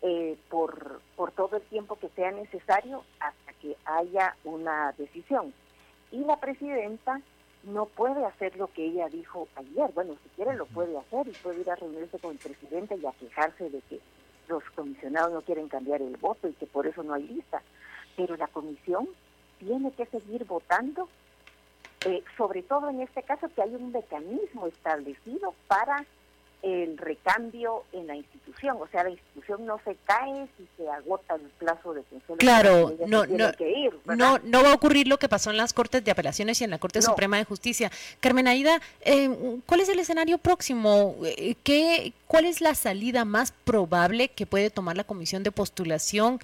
eh, 0.01 0.37
por, 0.49 1.01
por 1.15 1.31
todo 1.31 1.57
el 1.57 1.63
tiempo 1.63 1.95
que 1.95 2.09
sea 2.09 2.31
necesario 2.31 3.03
hasta 3.19 3.53
que 3.53 3.75
haya 3.85 4.35
una 4.43 4.93
decisión. 4.97 5.53
Y 6.11 6.19
la 6.19 6.39
presidenta 6.39 7.21
no 7.65 7.85
puede 7.85 8.23
hacer 8.25 8.55
lo 8.57 8.67
que 8.67 8.85
ella 8.85 9.07
dijo 9.09 9.47
ayer. 9.55 9.91
Bueno, 9.93 10.15
si 10.23 10.29
quiere 10.29 10.55
lo 10.55 10.65
puede 10.65 10.97
hacer 10.97 11.27
y 11.27 11.31
puede 11.31 11.61
ir 11.61 11.69
a 11.71 11.75
reunirse 11.75 12.19
con 12.19 12.31
el 12.31 12.37
presidente 12.37 12.95
y 12.95 13.05
a 13.05 13.11
quejarse 13.11 13.69
de 13.69 13.81
que 13.81 13.99
los 14.47 14.63
comisionados 14.75 15.33
no 15.33 15.41
quieren 15.41 15.67
cambiar 15.67 16.01
el 16.01 16.17
voto 16.17 16.47
y 16.47 16.53
que 16.53 16.67
por 16.67 16.85
eso 16.85 17.03
no 17.03 17.13
hay 17.13 17.23
lista. 17.23 17.61
Pero 18.15 18.37
la 18.37 18.47
comisión 18.47 19.07
tiene 19.59 19.91
que 19.91 20.05
seguir 20.05 20.45
votando, 20.45 21.09
eh, 22.05 22.23
sobre 22.37 22.61
todo 22.61 22.89
en 22.89 23.01
este 23.01 23.23
caso 23.23 23.49
que 23.53 23.61
hay 23.61 23.73
un 23.73 23.91
mecanismo 23.91 24.67
establecido 24.67 25.53
para 25.67 26.05
el 26.65 26.97
recambio 26.97 27.83
en 27.93 28.07
la 28.07 28.15
institución, 28.15 28.77
o 28.81 28.87
sea, 28.87 29.03
la 29.03 29.11
institución 29.11 29.67
no 29.67 29.79
se 29.85 29.95
cae 30.05 30.47
si 30.57 30.67
se 30.75 30.89
agota 30.89 31.35
el 31.35 31.41
plazo 31.59 31.93
de 31.93 32.01
función. 32.01 32.39
Claro, 32.39 32.95
no, 33.05 33.27
no, 33.27 33.51
no, 34.05 34.39
no 34.39 34.63
va 34.63 34.71
a 34.71 34.73
ocurrir 34.73 35.07
lo 35.07 35.19
que 35.19 35.29
pasó 35.29 35.51
en 35.51 35.57
las 35.57 35.73
Cortes 35.73 36.03
de 36.03 36.09
Apelaciones 36.09 36.59
y 36.59 36.63
en 36.63 36.71
la 36.71 36.79
Corte 36.79 37.03
Suprema 37.03 37.37
de 37.37 37.43
Justicia. 37.43 37.91
Carmen 38.19 38.47
Aida, 38.47 38.81
eh, 39.01 39.29
¿cuál 39.67 39.81
es 39.81 39.89
el 39.89 39.99
escenario 39.99 40.39
próximo? 40.39 41.15
Eh, 41.23 41.53
¿Qué, 41.63 42.13
¿Cuál 42.25 42.45
es 42.45 42.61
la 42.61 42.73
salida 42.73 43.25
más 43.25 43.51
probable 43.51 44.29
que 44.29 44.47
puede 44.47 44.71
tomar 44.71 44.97
la 44.97 45.03
Comisión 45.03 45.43
de 45.43 45.51
Postulación 45.51 46.39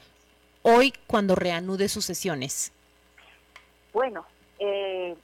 hoy 0.61 0.93
cuando 1.07 1.33
reanude 1.33 1.89
sus 1.89 2.05
sesiones? 2.05 2.71
Bueno, 3.91 4.23
eh, 4.59 5.15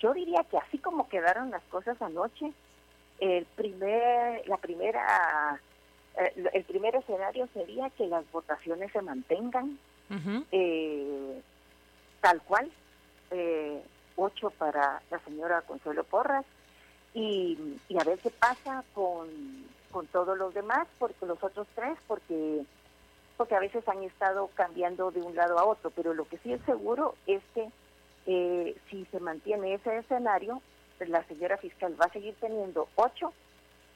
yo 0.00 0.14
diría 0.14 0.42
que 0.50 0.56
así 0.56 0.78
como 0.78 1.06
quedaron 1.10 1.50
las 1.50 1.62
cosas 1.64 2.00
anoche, 2.00 2.50
el 3.20 3.44
primer, 3.46 4.46
la 4.48 4.56
primera, 4.58 5.60
eh, 6.18 6.50
el 6.52 6.64
primer 6.64 6.96
escenario 6.96 7.48
sería 7.54 7.90
que 7.90 8.06
las 8.06 8.30
votaciones 8.30 8.92
se 8.92 9.02
mantengan 9.02 9.78
eh, 10.52 11.40
tal 12.20 12.40
cual, 12.42 12.70
eh, 13.30 13.82
ocho 14.16 14.50
para 14.50 15.02
la 15.10 15.18
señora 15.20 15.62
Consuelo 15.62 16.04
Porras 16.04 16.44
y, 17.12 17.78
y 17.88 17.98
a 17.98 18.04
ver 18.04 18.18
qué 18.18 18.30
pasa 18.30 18.84
con, 18.94 19.28
con 19.90 20.06
todos 20.08 20.38
los 20.38 20.54
demás, 20.54 20.86
porque 20.98 21.26
los 21.26 21.42
otros 21.42 21.66
tres, 21.74 21.98
porque 22.06 22.62
porque 23.36 23.54
a 23.54 23.60
veces 23.60 23.86
han 23.86 24.02
estado 24.02 24.48
cambiando 24.54 25.10
de 25.10 25.20
un 25.20 25.34
lado 25.34 25.58
a 25.58 25.64
otro, 25.64 25.90
pero 25.90 26.14
lo 26.14 26.26
que 26.26 26.38
sí 26.38 26.54
es 26.54 26.62
seguro 26.62 27.16
es 27.26 27.42
que 27.54 27.68
si 28.88 29.04
se 29.04 29.20
mantiene 29.20 29.74
ese 29.74 29.98
escenario, 29.98 30.62
la 31.00 31.24
señora 31.24 31.56
fiscal 31.58 32.00
va 32.00 32.06
a 32.06 32.12
seguir 32.12 32.34
teniendo 32.40 32.88
ocho 32.96 33.32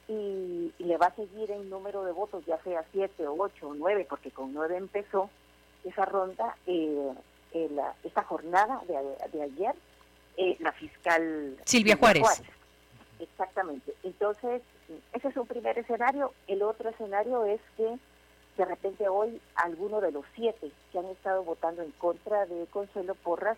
y, 0.07 0.73
le 0.79 0.97
va 0.97 1.07
a 1.07 1.15
seguir 1.15 1.51
en 1.51 1.69
número 1.69 2.03
de 2.03 2.11
votos, 2.11 2.43
ya 2.45 2.61
sea 2.63 2.83
siete 2.91 3.27
o 3.27 3.35
ocho 3.37 3.69
o 3.69 3.73
nueve, 3.73 4.05
porque 4.09 4.31
con 4.31 4.53
nueve 4.53 4.77
empezó 4.77 5.29
esa 5.83 6.05
ronda, 6.05 6.57
eh, 6.67 7.13
eh 7.53 7.69
esta 8.03 8.23
jornada 8.23 8.81
de, 8.87 9.41
ayer, 9.41 9.75
eh, 10.37 10.57
la 10.59 10.71
fiscal 10.73 11.57
Silvia 11.65 11.95
Juárez. 11.95 12.43
Exactamente. 13.19 13.93
Entonces, 14.03 14.61
ese 15.13 15.27
es 15.27 15.37
un 15.37 15.45
primer 15.45 15.77
escenario. 15.77 16.33
El 16.47 16.63
otro 16.63 16.89
escenario 16.89 17.45
es 17.45 17.61
que 17.77 17.97
de 18.57 18.65
repente 18.65 19.07
hoy 19.07 19.39
alguno 19.55 20.01
de 20.01 20.11
los 20.11 20.25
siete 20.35 20.71
que 20.91 20.99
han 20.99 21.05
estado 21.05 21.43
votando 21.43 21.83
en 21.83 21.91
contra 21.91 22.45
de 22.47 22.65
Consuelo 22.67 23.15
Porras 23.15 23.57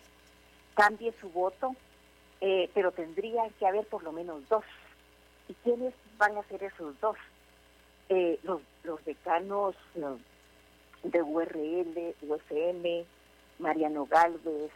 cambie 0.74 1.12
su 1.20 1.28
voto 1.30 1.74
eh, 2.46 2.68
pero 2.74 2.92
tendría 2.92 3.48
que 3.58 3.66
haber 3.66 3.86
por 3.86 4.02
lo 4.02 4.12
menos 4.12 4.46
dos. 4.50 4.64
¿Y 5.48 5.54
quiénes 5.64 5.94
van 6.18 6.36
a 6.36 6.42
ser 6.42 6.62
esos 6.62 7.00
dos? 7.00 7.16
Eh, 8.10 8.38
los, 8.42 8.60
decanos 9.06 9.74
de 11.02 11.22
URL, 11.22 12.14
UFM, 12.20 13.06
Mariano 13.58 14.04
Galvez, 14.04 14.70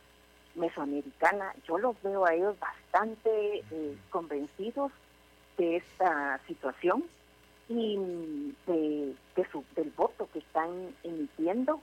Mesoamericana, 0.54 1.54
yo 1.66 1.76
los 1.76 2.00
veo 2.02 2.25
a 2.25 2.32
ellos 2.32 2.58
bastante 2.58 3.58
eh, 3.70 3.98
convencidos 4.08 4.90
de 5.58 5.76
esta 5.76 6.40
situación 6.46 7.04
y 7.68 8.54
de, 8.66 9.14
del 9.76 9.90
voto 9.90 10.26
que 10.32 10.38
están 10.38 10.94
emitiendo 11.02 11.82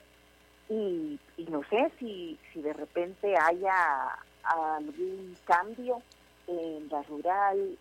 y, 0.67 1.19
no 1.47 1.61
sé 1.69 1.91
si, 1.99 2.39
si 2.51 2.63
de 2.63 2.73
repente 2.73 3.35
haya 3.37 4.17
algún 4.47 5.35
cambio 5.45 6.01
en 6.47 6.87
la 6.89 7.01
rural, 7.03 7.77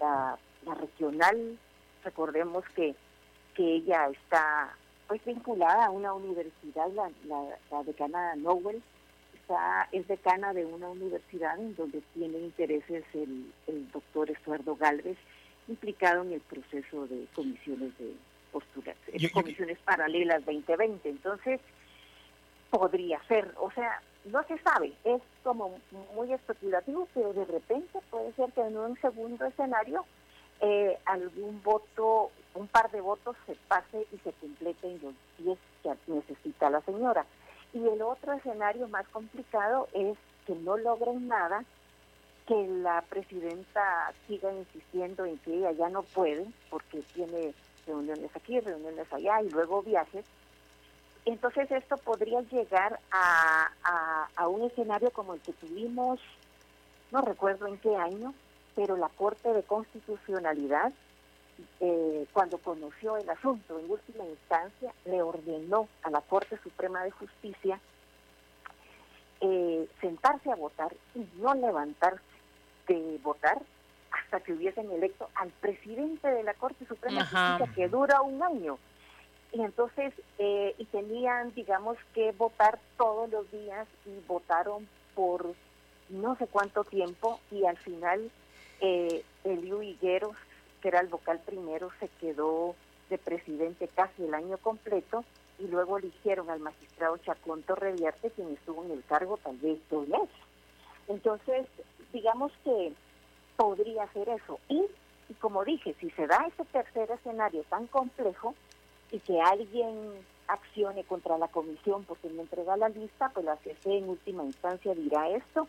la, 0.00 0.38
la 0.64 0.74
regional, 0.74 1.58
recordemos 2.02 2.64
que, 2.74 2.94
que 3.54 3.76
ella 3.76 4.08
está 4.08 4.76
pues 5.06 5.24
vinculada 5.24 5.86
a 5.86 5.90
una 5.90 6.14
universidad, 6.14 6.88
la, 6.92 7.10
la, 7.26 7.82
decana 7.82 8.34
Nowell, 8.36 8.82
está, 9.34 9.88
es 9.92 10.06
decana 10.08 10.52
de 10.52 10.64
una 10.64 10.88
universidad 10.88 11.58
en 11.58 11.74
donde 11.76 12.02
tiene 12.14 12.38
intereses 12.38 13.04
el, 13.12 13.52
el 13.66 13.90
doctor 13.90 14.30
Estuardo 14.30 14.76
Galvez, 14.76 15.18
implicado 15.68 16.22
en 16.22 16.32
el 16.32 16.40
proceso 16.40 17.06
de 17.06 17.26
comisiones 17.34 17.96
de 17.98 18.14
postura, 18.50 18.94
comisiones 19.32 19.78
paralelas 19.84 20.44
2020. 20.44 21.08
Entonces, 21.08 21.60
podría 22.70 23.22
ser, 23.24 23.52
o 23.58 23.70
sea, 23.72 24.00
no 24.24 24.42
se 24.44 24.58
sabe, 24.58 24.92
es 25.04 25.20
como 25.42 25.78
muy 26.14 26.32
especulativo, 26.32 27.06
pero 27.14 27.32
de 27.32 27.44
repente 27.44 27.98
puede 28.10 28.32
ser 28.32 28.52
que 28.52 28.62
en 28.62 28.76
un 28.76 28.98
segundo 29.00 29.44
escenario 29.44 30.04
eh, 30.60 30.98
algún 31.04 31.62
voto, 31.62 32.30
un 32.54 32.68
par 32.68 32.90
de 32.90 33.00
votos 33.00 33.36
se 33.46 33.54
pase 33.68 34.06
y 34.12 34.18
se 34.18 34.32
completen 34.32 35.00
los 35.02 35.14
10 35.38 35.58
que 35.82 36.12
necesita 36.12 36.70
la 36.70 36.80
señora. 36.82 37.26
Y 37.72 37.86
el 37.86 38.00
otro 38.02 38.32
escenario 38.32 38.88
más 38.88 39.06
complicado 39.08 39.88
es 39.92 40.16
que 40.46 40.54
no 40.54 40.76
logren 40.76 41.28
nada, 41.28 41.64
que 42.46 42.66
la 42.66 43.02
presidenta 43.02 44.12
siga 44.26 44.52
insistiendo 44.52 45.24
en 45.24 45.38
que 45.38 45.54
ella 45.54 45.72
ya 45.72 45.88
no 45.88 46.02
puede, 46.02 46.46
porque 46.70 47.02
tiene 47.14 47.54
reuniones 47.86 48.30
aquí, 48.34 48.60
reuniones 48.60 49.12
allá 49.12 49.42
y 49.42 49.50
luego 49.50 49.82
viajes. 49.82 50.24
Entonces 51.24 51.70
esto 51.70 51.96
podría 51.96 52.40
llegar 52.42 53.00
a, 53.10 53.70
a, 53.82 54.28
a 54.36 54.48
un 54.48 54.62
escenario 54.62 55.10
como 55.10 55.34
el 55.34 55.40
que 55.40 55.52
tuvimos, 55.54 56.20
no 57.10 57.22
recuerdo 57.22 57.66
en 57.66 57.78
qué 57.78 57.96
año, 57.96 58.34
pero 58.74 58.96
la 58.96 59.08
Corte 59.08 59.52
de 59.52 59.62
Constitucionalidad, 59.62 60.92
eh, 61.80 62.26
cuando 62.32 62.58
conoció 62.58 63.16
el 63.16 63.28
asunto 63.30 63.78
en 63.78 63.90
última 63.90 64.24
instancia, 64.24 64.92
le 65.04 65.22
ordenó 65.22 65.88
a 66.02 66.10
la 66.10 66.20
Corte 66.20 66.58
Suprema 66.62 67.04
de 67.04 67.10
Justicia 67.12 67.80
eh, 69.40 69.88
sentarse 70.00 70.50
a 70.50 70.56
votar 70.56 70.92
y 71.14 71.26
no 71.36 71.54
levantarse 71.54 72.22
de 72.88 73.18
votar 73.22 73.60
hasta 74.10 74.40
que 74.40 74.52
hubiesen 74.52 74.90
electo 74.90 75.28
al 75.34 75.50
presidente 75.50 76.28
de 76.28 76.42
la 76.42 76.54
Corte 76.54 76.86
Suprema 76.86 77.20
de 77.20 77.26
Justicia, 77.26 77.74
que 77.74 77.88
dura 77.88 78.20
un 78.22 78.42
año. 78.42 78.78
Y 79.54 79.62
entonces, 79.62 80.12
eh, 80.38 80.74
y 80.78 80.84
tenían, 80.86 81.54
digamos, 81.54 81.96
que 82.12 82.32
votar 82.32 82.80
todos 82.98 83.30
los 83.30 83.48
días 83.52 83.86
y 84.04 84.26
votaron 84.26 84.88
por 85.14 85.54
no 86.08 86.36
sé 86.36 86.48
cuánto 86.48 86.82
tiempo 86.82 87.40
y 87.52 87.64
al 87.64 87.76
final 87.78 88.30
eh, 88.80 89.24
Eliu 89.44 89.80
Higueros, 89.80 90.36
que 90.82 90.88
era 90.88 91.00
el 91.00 91.06
vocal 91.06 91.40
primero, 91.46 91.90
se 92.00 92.08
quedó 92.20 92.74
de 93.10 93.16
presidente 93.18 93.88
casi 93.88 94.24
el 94.24 94.34
año 94.34 94.58
completo 94.58 95.24
y 95.60 95.68
luego 95.68 95.98
eligieron 95.98 96.50
al 96.50 96.58
magistrado 96.58 97.16
Chacón 97.18 97.62
Torreviarte, 97.62 98.32
quien 98.32 98.52
estuvo 98.52 98.84
en 98.84 98.90
el 98.90 99.04
cargo 99.04 99.36
tal 99.36 99.56
vez 99.58 99.78
dos 99.88 100.08
meses. 100.08 100.28
Entonces, 101.06 101.66
digamos 102.12 102.50
que 102.64 102.92
podría 103.56 104.12
ser 104.12 104.28
eso. 104.30 104.58
Y, 104.68 104.84
y 105.28 105.34
como 105.34 105.64
dije, 105.64 105.94
si 106.00 106.10
se 106.10 106.26
da 106.26 106.44
ese 106.48 106.64
tercer 106.64 107.08
escenario 107.12 107.62
tan 107.70 107.86
complejo 107.86 108.56
y 109.10 109.18
que 109.20 109.40
alguien 109.40 110.12
accione 110.46 111.04
contra 111.04 111.38
la 111.38 111.48
comisión 111.48 112.04
porque 112.04 112.28
no 112.28 112.42
entrega 112.42 112.76
la 112.76 112.88
lista, 112.88 113.30
pues 113.30 113.46
la 113.46 113.56
CC 113.56 113.98
en 113.98 114.08
última 114.08 114.44
instancia 114.44 114.94
dirá 114.94 115.28
esto. 115.30 115.68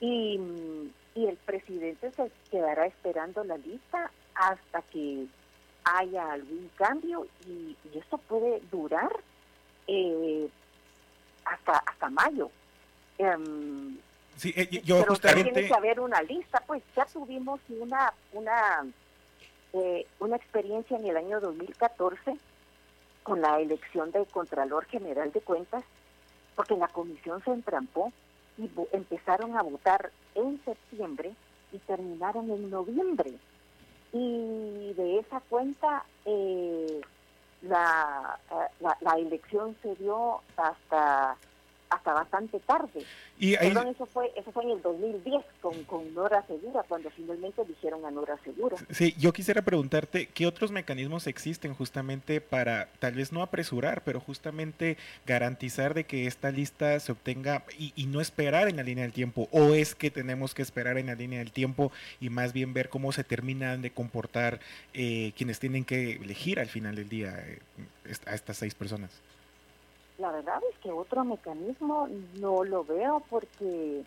Y, 0.00 0.40
y 1.14 1.26
el 1.26 1.36
presidente 1.36 2.10
se 2.12 2.30
quedará 2.50 2.86
esperando 2.86 3.44
la 3.44 3.58
lista 3.58 4.10
hasta 4.34 4.82
que 4.82 5.26
haya 5.84 6.32
algún 6.32 6.70
cambio 6.76 7.26
y, 7.46 7.76
esto 7.94 8.18
puede 8.18 8.60
durar 8.70 9.10
eh, 9.86 10.48
hasta 11.44 11.78
hasta 11.78 12.10
mayo. 12.10 12.50
Um, 13.18 13.98
sí, 14.36 14.52
eh, 14.56 14.80
yo 14.84 15.04
pero 15.04 15.34
tiene 15.34 15.66
que 15.66 15.74
haber 15.74 16.00
una 16.00 16.22
lista, 16.22 16.62
pues 16.66 16.82
ya 16.96 17.04
tuvimos 17.06 17.60
una 17.68 18.12
una 18.32 18.86
eh, 19.72 20.06
una 20.20 20.36
experiencia 20.36 20.96
en 20.96 21.06
el 21.06 21.16
año 21.16 21.40
2014 21.40 22.36
con 23.22 23.40
la 23.40 23.60
elección 23.60 24.10
del 24.10 24.26
Contralor 24.26 24.86
General 24.86 25.30
de 25.32 25.40
Cuentas, 25.40 25.84
porque 26.54 26.76
la 26.76 26.88
comisión 26.88 27.42
se 27.44 27.52
entrampó 27.52 28.12
y 28.58 28.70
empezaron 28.92 29.56
a 29.56 29.62
votar 29.62 30.10
en 30.34 30.62
septiembre 30.64 31.34
y 31.72 31.78
terminaron 31.78 32.50
en 32.50 32.70
noviembre. 32.70 33.32
Y 34.12 34.92
de 34.94 35.18
esa 35.18 35.40
cuenta 35.40 36.04
eh, 36.24 37.00
la, 37.62 38.38
eh, 38.50 38.54
la, 38.80 38.96
la 39.00 39.12
elección 39.12 39.76
se 39.82 39.94
dio 39.96 40.40
hasta 40.56 41.36
hasta 41.90 42.12
bastante 42.12 42.60
tarde. 42.60 43.04
Y 43.38 43.56
Perdón, 43.56 43.88
eso 43.88 44.06
fue, 44.06 44.32
eso 44.36 44.52
fue 44.52 44.64
en 44.64 44.70
el 44.70 44.82
2010 44.82 45.44
con, 45.60 45.84
con 45.84 46.14
Nora 46.14 46.44
Segura, 46.46 46.84
cuando 46.88 47.10
finalmente 47.10 47.64
dijeron 47.64 48.04
a 48.04 48.10
Nora 48.10 48.38
Segura. 48.44 48.76
Sí, 48.90 49.14
yo 49.18 49.32
quisiera 49.32 49.62
preguntarte, 49.62 50.26
¿qué 50.26 50.46
otros 50.46 50.70
mecanismos 50.70 51.26
existen 51.26 51.74
justamente 51.74 52.40
para, 52.40 52.88
tal 52.98 53.14
vez 53.14 53.32
no 53.32 53.42
apresurar, 53.42 54.02
pero 54.04 54.20
justamente 54.20 54.98
garantizar 55.26 55.94
de 55.94 56.04
que 56.04 56.26
esta 56.26 56.50
lista 56.50 56.98
se 57.00 57.12
obtenga 57.12 57.64
y, 57.78 57.92
y 57.96 58.06
no 58.06 58.20
esperar 58.20 58.68
en 58.68 58.76
la 58.76 58.82
línea 58.82 59.02
del 59.02 59.12
tiempo? 59.12 59.48
¿O 59.50 59.74
es 59.74 59.94
que 59.94 60.10
tenemos 60.10 60.54
que 60.54 60.62
esperar 60.62 60.98
en 60.98 61.06
la 61.06 61.14
línea 61.14 61.40
del 61.40 61.52
tiempo 61.52 61.90
y 62.20 62.30
más 62.30 62.52
bien 62.52 62.72
ver 62.72 62.88
cómo 62.88 63.10
se 63.12 63.24
terminan 63.24 63.82
de 63.82 63.90
comportar 63.90 64.60
eh, 64.94 65.32
quienes 65.36 65.58
tienen 65.58 65.84
que 65.84 66.12
elegir 66.12 66.60
al 66.60 66.68
final 66.68 66.94
del 66.94 67.08
día 67.08 67.36
eh, 67.46 67.58
a 68.26 68.34
estas 68.34 68.56
seis 68.56 68.74
personas? 68.74 69.10
La 70.20 70.30
verdad 70.32 70.60
es 70.70 70.78
que 70.80 70.90
otro 70.92 71.24
mecanismo 71.24 72.06
no 72.38 72.62
lo 72.62 72.84
veo 72.84 73.22
porque 73.30 74.04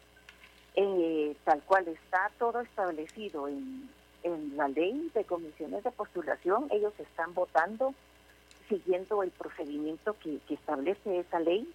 eh, 0.76 1.36
tal 1.44 1.62
cual 1.64 1.88
está 1.88 2.30
todo 2.38 2.62
establecido 2.62 3.48
en, 3.48 3.90
en 4.22 4.56
la 4.56 4.68
ley 4.68 5.10
de 5.16 5.24
comisiones 5.24 5.84
de 5.84 5.90
postulación, 5.90 6.68
ellos 6.70 6.94
están 7.00 7.34
votando 7.34 7.96
siguiendo 8.70 9.24
el 9.24 9.32
procedimiento 9.32 10.16
que, 10.20 10.40
establece 10.50 11.20
esa 11.20 11.40
ley. 11.40 11.68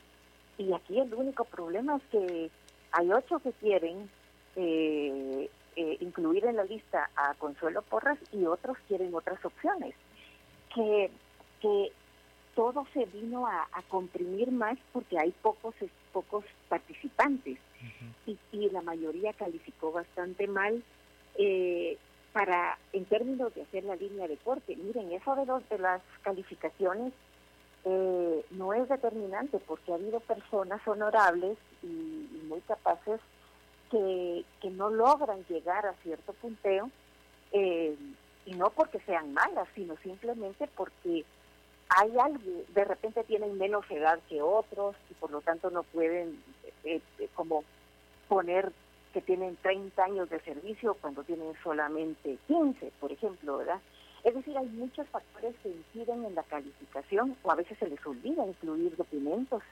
Y 0.57 0.73
aquí 0.73 1.01
el 1.01 1.13
único 1.15 1.45
problema 1.45 1.97
es 1.97 2.03
que 2.13 2.51
hay 2.93 3.13
ocho 3.13 3.41
que 3.41 3.51
quieren 3.53 4.09
eh, 4.55 5.51
eh, 5.75 5.97
incluir 5.99 6.45
en 6.47 6.57
la 6.57 6.65
lista 6.65 7.11
a 7.17 7.35
Consuelo 7.35 7.83
Porras 7.83 8.19
y 8.33 8.45
otros 8.45 8.77
quieren 8.87 9.13
otras 9.15 9.45
opciones. 9.45 9.97
Que, 10.73 11.11
que 11.61 11.93
todo 12.55 12.87
se 12.93 13.05
vino 13.07 13.47
a, 13.47 13.67
comprimir 13.89 14.51
más 14.51 14.77
porque 14.93 15.19
hay 15.19 15.33
pocos 15.43 15.75
pocos 16.13 16.45
participantes 16.69 17.59
y, 18.27 18.71
la 18.71 18.83
mayoría 18.83 19.33
calificó 19.33 19.93
bastante 19.93 20.47
mal 20.47 20.83
eh, 21.37 21.97
para 22.33 22.79
en 22.93 23.05
términos 23.07 23.55
de 23.55 23.63
hacer 23.63 23.85
la 23.85 23.97
línea 23.97 24.29
de 24.29 24.37
corte. 24.37 24.77
Miren, 24.77 25.13
eso 25.13 25.35
de, 25.37 25.47
los, 25.47 25.67
de 25.69 25.79
las 25.79 26.03
calificaciones 26.23 27.13
eh, 27.85 28.45
no 28.51 28.75
es 28.75 28.89
determinante 28.89 29.59
porque 29.61 29.93
ha 29.93 29.95
habido 29.95 30.21
personas 30.21 30.87
honorables 30.87 31.57
y, 31.83 31.87
muy 32.49 32.61
capaces 32.63 33.21
que, 33.91 34.45
que, 34.61 34.71
no 34.71 34.91
logran 34.91 35.45
llegar 35.49 35.87
a 35.87 35.95
cierto 36.03 36.33
punteo 36.35 36.91
eh, 37.53 37.97
y 38.45 38.55
no 38.55 38.71
porque 38.71 39.01
sean 39.01 39.33
malas, 39.33 39.69
sino 39.75 39.97
simplemente 39.99 40.69
porque 40.77 41.25
hay 41.89 42.19
algo, 42.19 42.63
de 42.75 42.85
repente 42.85 43.25
tienen 43.25 43.57
menos 43.57 43.85
edad 43.91 44.19
que 44.29 44.43
otros 44.43 44.97
y 45.11 45.15
por 45.15 45.31
lo 45.31 45.41
tanto 45.41 45.71
no 45.71 45.83
pueden 45.85 46.43
eh, 46.85 47.01
eh, 47.19 47.29
como 47.35 47.65
poner 48.29 48.73
que 49.13 49.23
tienen 49.23 49.57
30 49.57 50.05
años 50.05 50.29
de 50.29 50.41
servicio 50.41 50.95
cuando 51.01 51.25
tienen 51.25 51.55
solamente 51.63 52.37
15, 52.47 52.93
por 53.01 53.11
ejemplo, 53.11 53.59
¿verdad? 53.59 53.81
Es 54.23 54.35
decir, 54.35 54.57
hay 54.59 54.67
muchos 54.67 55.09
factores 55.09 55.55
que 55.63 55.71
inciden 55.71 56.25
en 56.25 56.35
la 56.35 56.43
calificación 56.43 57.37
o 57.43 57.51
a 57.51 57.55
veces 57.55 57.79
se 57.79 57.89
les 57.89 58.05
olvida 58.05 58.47
incluir 58.47 58.95
documentos 58.97 59.63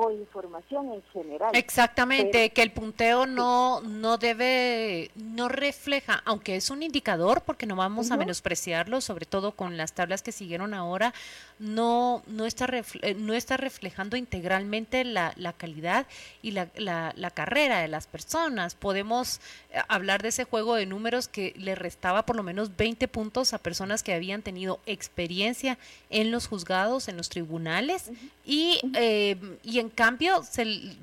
o 0.00 0.12
información 0.12 0.92
en 0.92 1.02
general. 1.12 1.50
Exactamente, 1.54 2.50
que 2.50 2.62
el 2.62 2.70
punteo 2.70 3.26
no, 3.26 3.80
no 3.80 4.16
debe, 4.16 5.10
no 5.16 5.48
refleja, 5.48 6.22
aunque 6.24 6.54
es 6.54 6.70
un 6.70 6.84
indicador, 6.84 7.42
porque 7.42 7.66
no 7.66 7.74
vamos 7.74 8.12
a 8.12 8.16
menospreciarlo, 8.16 9.00
sobre 9.00 9.26
todo 9.26 9.52
con 9.52 9.76
las 9.76 9.94
tablas 9.94 10.22
que 10.22 10.30
siguieron 10.30 10.72
ahora, 10.72 11.12
no, 11.58 12.22
no, 12.28 12.46
está, 12.46 12.68
eh, 13.02 13.14
no 13.14 13.34
está 13.34 13.56
reflejando 13.56 14.16
integralmente 14.16 15.04
la, 15.04 15.32
la 15.36 15.52
calidad 15.52 16.06
y 16.42 16.52
la, 16.52 16.68
la, 16.76 17.12
la, 17.16 17.30
carrera 17.30 17.80
de 17.80 17.88
las 17.88 18.06
personas. 18.06 18.76
Podemos 18.76 19.40
eh, 19.72 19.80
hablar 19.88 20.22
de 20.22 20.28
ese 20.28 20.44
juego 20.44 20.76
de 20.76 20.86
números 20.86 21.26
que 21.26 21.54
le 21.56 21.74
restaba 21.74 22.24
por 22.24 22.36
lo 22.36 22.44
menos 22.44 22.76
20 22.76 23.08
puntos 23.08 23.52
a 23.52 23.58
personas 23.58 24.04
que 24.04 24.14
habían 24.14 24.42
tenido 24.42 24.78
experiencia 24.86 25.78
en 26.10 26.30
los 26.30 26.46
juzgados, 26.46 27.08
en 27.08 27.16
los 27.16 27.28
tribunales, 27.28 28.12
y, 28.44 28.80
eh, 28.94 29.36
y 29.64 29.80
en 29.80 29.87
cambio 29.88 30.42
se 30.42 30.96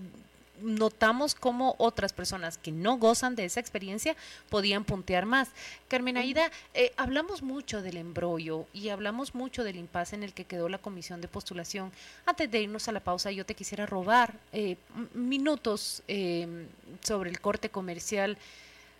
notamos 0.62 1.36
cómo 1.36 1.76
otras 1.78 2.13
personas 2.13 2.58
que 2.58 2.71
no 2.71 2.98
gozan 2.98 3.36
de 3.36 3.45
esa 3.45 3.60
experiencia 3.60 4.15
podían 4.50 4.84
puntear 4.84 5.26
más. 5.26 5.50
Carmen 5.88 6.17
Aida, 6.17 6.52
eh, 6.74 6.91
hablamos 6.98 7.41
mucho 7.41 7.82
del 7.82 7.98
embrollo 7.98 8.65
y 8.74 8.89
hablamos 8.89 9.36
mucho 9.36 9.63
del 9.63 9.76
impasse 9.76 10.15
en 10.15 10.24
el 10.24 10.34
que 10.34 10.45
quedó 10.45 10.69
la 10.69 10.78
comisión 10.78 11.21
de 11.21 11.28
postulación. 11.28 11.91
Antes 12.26 12.50
de 12.50 12.62
irnos 12.62 12.88
a 12.88 12.91
la 12.91 13.00
pausa, 13.00 13.32
yo 13.32 13.45
te 13.45 13.56
quisiera 13.56 13.86
robar 13.86 14.34
eh, 14.54 14.78
minutos 15.13 16.04
em, 16.08 16.67
sobre 17.02 17.30
el 17.30 17.39
corte 17.39 17.69
comercial, 17.69 18.38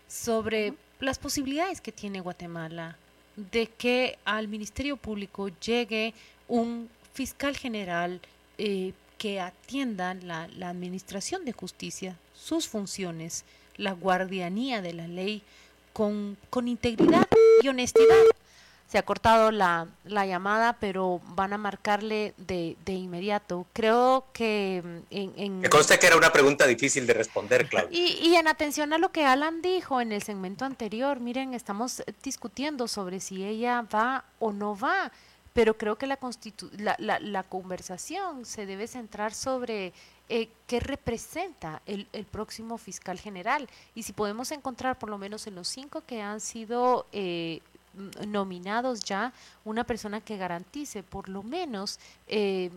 sobre 0.08 0.74
las 1.00 1.20
posibilidades 1.20 1.82
que 1.82 1.92
tiene 1.92 2.20
Guatemala 2.20 2.98
de 3.36 3.68
que 3.68 4.18
al 4.24 4.48
Ministerio 4.48 4.96
Público 4.98 5.50
llegue 5.60 6.14
un 6.48 6.90
fiscal 7.14 7.58
general 7.58 8.22
eh, 8.58 8.94
que 9.18 9.40
atiendan 9.40 10.28
la, 10.28 10.44
administración 10.68 11.46
de 11.46 11.54
justicia, 11.54 12.18
sus 12.34 12.68
funciones, 12.68 13.46
la 13.78 13.94
guardianía 13.94 14.82
de 14.82 14.94
la 14.94 15.08
ley 15.08 15.42
con, 15.94 16.38
con 16.50 16.68
integridad 16.68 17.28
y 17.62 17.68
honestidad. 17.68 18.24
Se 18.88 19.00
ha 19.00 19.04
cortado 19.04 19.52
la, 19.52 19.88
la, 20.04 20.28
llamada, 20.28 20.74
pero 20.80 21.20
van 21.30 21.54
a 21.54 21.58
marcarle 21.58 22.36
de, 22.38 22.78
de 22.86 22.94
inmediato. 22.94 23.66
Creo 23.74 24.28
que 24.32 24.84
mm, 24.84 24.98
en, 25.10 25.34
en... 25.38 25.60
Me 25.60 25.70
consta 25.70 25.98
que 25.98 26.06
era 26.06 26.16
una 26.16 26.32
pregunta 26.32 26.68
difícil 26.68 27.08
de 27.08 27.14
responder, 27.16 27.68
Claudia. 27.68 27.98
Y, 27.98 28.20
y 28.22 28.36
en 28.36 28.48
atención 28.48 28.94
a 28.94 29.00
lo 29.00 29.12
que 29.12 29.26
Alan 29.26 29.64
dijo 29.64 30.02
en 30.02 30.12
el 30.12 30.22
segmento 30.22 30.66
anterior, 30.66 31.20
miren, 31.20 31.56
estamos 31.56 32.04
discutiendo 32.22 32.88
sobre 32.88 33.20
si 33.20 33.44
ella 33.44 33.82
va 33.92 34.26
o 34.38 34.54
no 34.54 34.78
va 34.78 35.12
pero 35.56 35.78
creo 35.78 35.98
que 35.98 36.06
la, 36.06 36.20
la, 37.00 37.18
la, 37.22 37.44
conversación 37.44 38.44
se 38.44 38.66
debe 38.66 38.88
centrar 38.88 39.34
sobre 39.34 39.94
eh, 40.28 40.50
qué 40.68 40.82
representa 40.82 41.82
el, 41.86 42.10
el, 42.12 42.26
próximo 42.26 42.78
fiscal 42.78 43.18
general 43.18 43.70
y 43.96 44.04
si 44.04 44.12
podemos 44.12 44.52
encontrar 44.52 45.00
por 45.00 45.10
lo 45.10 45.18
menos 45.18 45.48
en 45.48 45.56
los 45.56 45.70
cinco 45.70 46.04
que 46.06 46.22
han 46.22 46.42
sido 46.42 47.08
eh, 47.14 47.62
nominados 48.28 49.00
ya 49.00 49.32
una 49.64 49.86
persona 49.86 50.20
que 50.20 50.36
garantice 50.36 51.04
por 51.04 51.30
lo 51.30 51.42
menos 51.42 52.00
eh, 52.28 52.70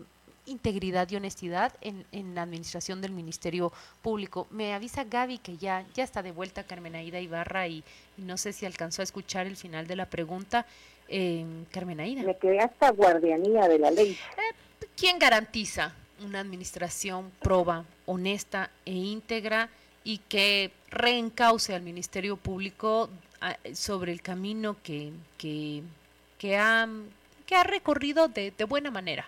integridad 0.45 1.09
y 1.11 1.17
honestidad 1.17 1.73
en, 1.81 2.33
la 2.33 2.43
administración 2.43 3.01
del 3.01 3.11
Ministerio 3.11 3.73
Público. 4.01 4.47
Me 4.51 4.73
avisa 4.73 5.03
Gaby 5.03 5.39
que 5.39 5.57
ya, 5.57 5.85
ya 5.93 6.05
está 6.05 6.23
de 6.23 6.31
vuelta 6.31 6.63
Carmen 6.63 6.95
Aida 6.95 7.19
Ibarra 7.19 7.67
y 7.67 7.83
no 8.15 8.37
sé 8.37 8.53
si 8.53 8.65
alcanzó 8.65 9.01
a 9.01 9.03
escuchar 9.03 9.47
el 9.47 9.57
final 9.57 9.85
de 9.85 9.97
la 9.97 10.05
pregunta 10.05 10.65
eh, 11.09 11.45
Carmen 11.71 11.99
Aida. 11.99 12.23
Me 12.23 12.37
quedé 12.37 12.59
hasta 12.59 12.91
guardianía 12.91 13.67
de 13.67 13.79
la 13.79 13.91
ley. 13.91 14.11
Eh, 14.11 14.87
¿Quién 14.95 15.19
garantiza 15.19 15.93
una 16.23 16.39
administración 16.39 17.31
proba, 17.41 17.85
honesta 18.05 18.69
e 18.85 18.93
íntegra 18.93 19.69
y 20.03 20.19
que 20.19 20.71
reencauce 20.89 21.73
al 21.73 21.81
Ministerio 21.81 22.37
Público 22.37 23.09
ah, 23.41 23.55
sobre 23.73 24.11
el 24.11 24.21
camino 24.21 24.77
que, 24.83 25.11
que, 25.37 25.83
que, 26.37 26.57
ha, 26.57 26.87
que 27.45 27.55
ha 27.55 27.63
recorrido 27.63 28.27
de, 28.27 28.51
de 28.51 28.63
buena 28.65 28.91
manera? 28.91 29.27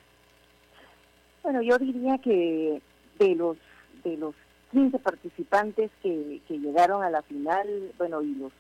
Bueno, 1.44 1.62
yo 1.62 1.78
diría 1.78 2.18
que 2.18 2.82
de 3.20 3.36
los 3.36 3.58
de 4.04 4.18
los 4.18 4.34
15 4.72 5.00
participantes 5.00 5.92
que, 6.02 6.42
que 6.48 6.58
llegaron 6.58 7.04
a 7.04 7.10
la 7.10 7.22
final, 7.22 7.92
bueno, 7.98 8.22
y 8.22 8.34
los 8.36 8.52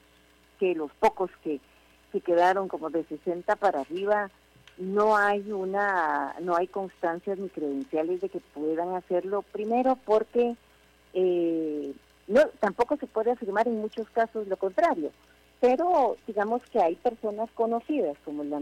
que 0.59 0.75
los 0.75 0.91
pocos 0.99 1.31
que 1.43 1.59
que 2.11 2.21
quedaron 2.21 2.67
como 2.67 2.89
de 2.89 3.03
60 3.03 3.55
para 3.55 3.81
arriba, 3.81 4.29
no 4.77 5.15
hay 5.15 5.51
una, 5.51 6.35
no 6.41 6.55
hay 6.55 6.67
constancias 6.67 7.37
ni 7.37 7.49
credenciales 7.49 8.21
de 8.21 8.29
que 8.29 8.39
puedan 8.53 8.95
hacerlo. 8.95 9.43
Primero 9.51 9.97
porque 10.05 10.55
eh, 11.13 11.93
no, 12.27 12.47
tampoco 12.59 12.97
se 12.97 13.07
puede 13.07 13.31
afirmar 13.31 13.67
en 13.67 13.79
muchos 13.79 14.09
casos 14.09 14.47
lo 14.47 14.57
contrario, 14.57 15.11
pero 15.59 16.17
digamos 16.25 16.61
que 16.71 16.81
hay 16.81 16.95
personas 16.95 17.49
conocidas 17.51 18.17
como 18.25 18.43
la, 18.43 18.61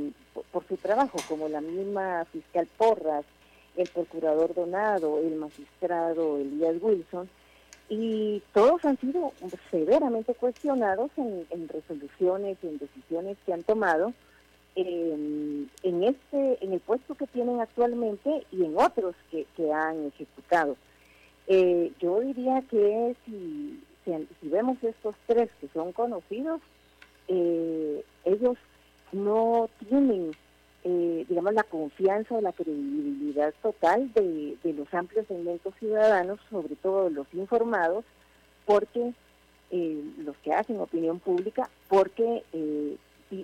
por 0.51 0.67
su 0.67 0.77
trabajo, 0.77 1.17
como 1.27 1.47
la 1.47 1.61
misma 1.61 2.25
fiscal 2.25 2.67
Porras, 2.77 3.25
el 3.77 3.87
procurador 3.89 4.53
Donado, 4.53 5.19
el 5.19 5.35
magistrado 5.35 6.37
Elías 6.37 6.75
Wilson, 6.81 7.29
y 7.89 8.41
todos 8.53 8.85
han 8.85 8.97
sido 8.99 9.33
severamente 9.71 10.35
cuestionados 10.35 11.09
en, 11.17 11.67
resoluciones 11.67 12.57
y 12.61 12.67
en 12.67 12.77
decisiones 12.77 13.37
que 13.45 13.53
han 13.53 13.63
tomado 13.63 14.13
en, 14.75 15.69
este 15.83 16.63
en 16.63 16.73
el 16.73 16.79
puesto 16.79 17.15
que 17.15 17.27
tienen 17.27 17.59
actualmente 17.59 18.45
y 18.51 18.63
en 18.63 18.77
otros 18.77 19.15
que, 19.31 19.73
han 19.73 20.05
ejecutado. 20.07 20.77
Eh, 21.47 21.91
yo 21.99 22.19
diría 22.19 22.61
que 22.69 23.15
si, 23.25 23.83
si, 24.05 24.49
vemos 24.49 24.77
estos 24.83 25.15
tres 25.25 25.49
que 25.59 25.67
son 25.69 25.91
conocidos, 25.91 26.61
eh, 27.27 28.03
ellos 28.23 28.57
no 29.11 29.67
tienen 29.87 30.31
eh, 30.85 31.25
digamos, 31.27 31.53
la 31.53 31.63
confianza 31.63 32.35
o 32.35 32.41
la 32.41 32.53
credibilidad 32.53 33.53
total 33.61 34.13
de, 34.13 34.57
los 34.63 34.93
amplios 34.93 35.27
segmentos 35.27 35.73
ciudadanos, 35.77 36.39
sobre 36.49 36.75
todo 36.77 37.09
los 37.09 37.27
informados, 37.33 38.05
porque 38.65 39.13
eh, 39.71 40.03
los 40.19 40.37
que 40.37 40.53
hacen 40.53 40.79
opinión 40.79 41.19
pública, 41.19 41.69
porque, 41.89 42.43
eh, 42.53 42.95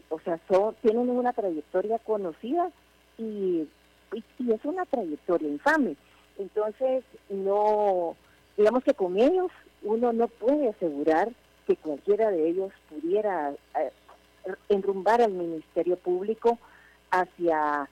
o 0.10 0.20
sea, 0.22 0.40
son, 0.50 0.76
tienen 0.82 1.10
una 1.10 1.34
trayectoria 1.34 2.00
conocida 2.00 2.72
y, 3.18 3.68
y, 4.14 4.52
es 4.52 4.64
una 4.64 4.86
trayectoria 4.86 5.50
infame. 5.50 5.98
Entonces, 6.38 7.04
no, 7.30 8.16
digamos 8.56 8.84
que 8.84 8.94
con 8.94 9.18
ellos 9.18 9.52
uno 9.84 10.14
no 10.14 10.30
puede 10.30 10.70
asegurar 10.70 11.32
que 11.68 11.76
cualquiera 11.76 12.32
de 12.32 12.48
ellos 12.48 12.72
pudiera 12.90 13.54
enrumbar 14.70 15.22
al 15.22 15.32
Ministerio 15.32 15.98
Público 15.98 16.60
hacia, 17.22 17.90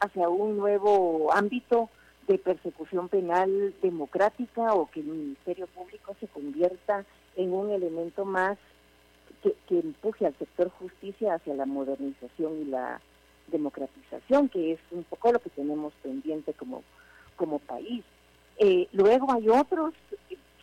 hacia 0.00 0.28
un 0.28 0.56
nuevo 0.56 1.32
ámbito 1.32 1.88
de 2.28 2.38
persecución 2.38 3.08
penal 3.08 3.74
democrática 3.82 4.74
o 4.74 4.90
que 4.90 5.00
el 5.00 5.06
Ministerio 5.06 5.66
Público 5.66 6.14
se 6.20 6.28
convierta 6.28 7.04
en 7.36 7.52
un 7.52 7.70
elemento 7.70 8.24
más 8.24 8.58
que, 9.42 9.54
que 9.68 9.80
empuje 9.80 10.26
al 10.26 10.36
sector 10.38 10.70
justicia 10.70 11.34
hacia 11.34 11.54
la 11.54 11.66
modernización 11.66 12.62
y 12.62 12.64
la 12.66 13.00
democratización, 13.48 14.48
que 14.48 14.72
es 14.72 14.80
un 14.90 15.04
poco 15.04 15.32
lo 15.32 15.40
que 15.40 15.50
tenemos 15.50 15.92
pendiente 16.02 16.54
como, 16.54 16.82
como 17.36 17.58
país. 17.58 18.04
Eh, 18.58 18.88
luego 18.92 19.32
hay 19.32 19.48
otros 19.48 19.94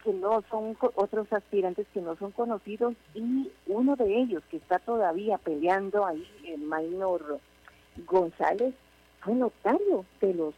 que 0.03 0.13
no 0.13 0.41
son 0.49 0.77
otros 0.95 1.32
aspirantes 1.34 1.86
que 1.93 2.01
no 2.01 2.15
son 2.15 2.32
conocidos 2.32 2.95
y 3.13 3.51
uno 3.67 3.95
de 3.95 4.17
ellos 4.17 4.43
que 4.49 4.58
está 4.58 4.79
todavía 4.79 5.38
peleando 5.38 6.05
ahí 6.05 6.25
en 6.45 6.65
Maynor 6.67 7.39
González 8.05 8.73
fue 9.21 9.35
notario 9.35 10.05
de 10.21 10.33
los 10.33 10.53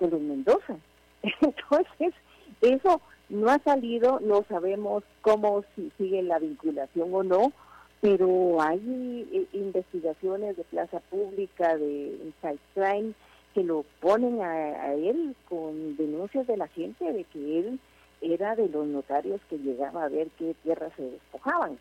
de 0.00 0.08
los 0.08 0.20
Mendoza. 0.20 0.76
Entonces, 1.22 2.14
eso 2.60 3.00
no 3.28 3.50
ha 3.50 3.58
salido, 3.58 4.20
no 4.20 4.44
sabemos 4.48 5.04
cómo 5.22 5.64
si 5.74 5.90
sigue 5.98 6.22
la 6.22 6.38
vinculación 6.38 7.12
o 7.12 7.22
no, 7.22 7.52
pero 8.00 8.60
hay 8.62 9.28
eh, 9.32 9.46
investigaciones 9.52 10.56
de 10.56 10.64
plaza 10.64 11.00
pública, 11.10 11.76
de 11.76 12.18
Inside 12.24 12.58
Crime, 12.74 13.12
que 13.54 13.64
lo 13.64 13.84
ponen 14.00 14.40
a, 14.40 14.94
él 14.94 15.34
con 15.48 15.96
denuncias 15.96 16.46
de 16.46 16.56
la 16.56 16.68
gente 16.68 17.12
de 17.12 17.24
que 17.24 17.58
él 17.58 17.80
era 18.20 18.54
de 18.56 18.68
los 18.68 18.86
notarios 18.86 19.40
que 19.48 19.58
llegaba 19.58 20.04
a 20.04 20.08
ver 20.08 20.28
qué 20.38 20.54
tierras 20.62 20.92
se 20.96 21.02
despojaban. 21.02 21.78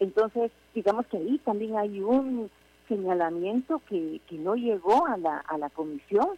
Entonces, 0.00 0.50
digamos 0.74 1.06
que 1.06 1.18
ahí 1.18 1.38
también 1.44 1.76
hay 1.76 2.00
un 2.00 2.50
señalamiento 2.92 3.80
que, 3.88 4.20
que 4.28 4.36
no 4.36 4.54
llegó 4.54 5.06
a 5.06 5.16
la, 5.16 5.38
a 5.38 5.56
la 5.58 5.70
comisión 5.70 6.28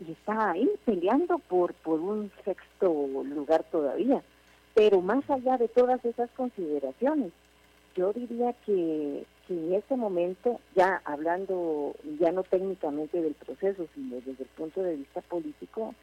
y 0.00 0.12
está 0.12 0.52
ahí 0.52 0.68
peleando 0.84 1.38
por, 1.38 1.74
por 1.74 2.00
un 2.00 2.30
sexto 2.44 2.92
lugar 3.24 3.64
todavía. 3.70 4.22
Pero 4.74 5.00
más 5.00 5.28
allá 5.28 5.58
de 5.58 5.68
todas 5.68 6.02
esas 6.04 6.30
consideraciones, 6.30 7.32
yo 7.96 8.12
diría 8.12 8.52
que, 8.64 9.24
que 9.46 9.54
en 9.54 9.74
este 9.74 9.96
momento, 9.96 10.60
ya 10.76 11.02
hablando 11.04 11.94
ya 12.20 12.30
no 12.32 12.42
técnicamente 12.44 13.20
del 13.20 13.34
proceso, 13.34 13.86
sino 13.94 14.16
desde 14.16 14.44
el 14.44 14.50
punto 14.56 14.82
de 14.82 14.96
vista 14.96 15.20
político, 15.22 15.94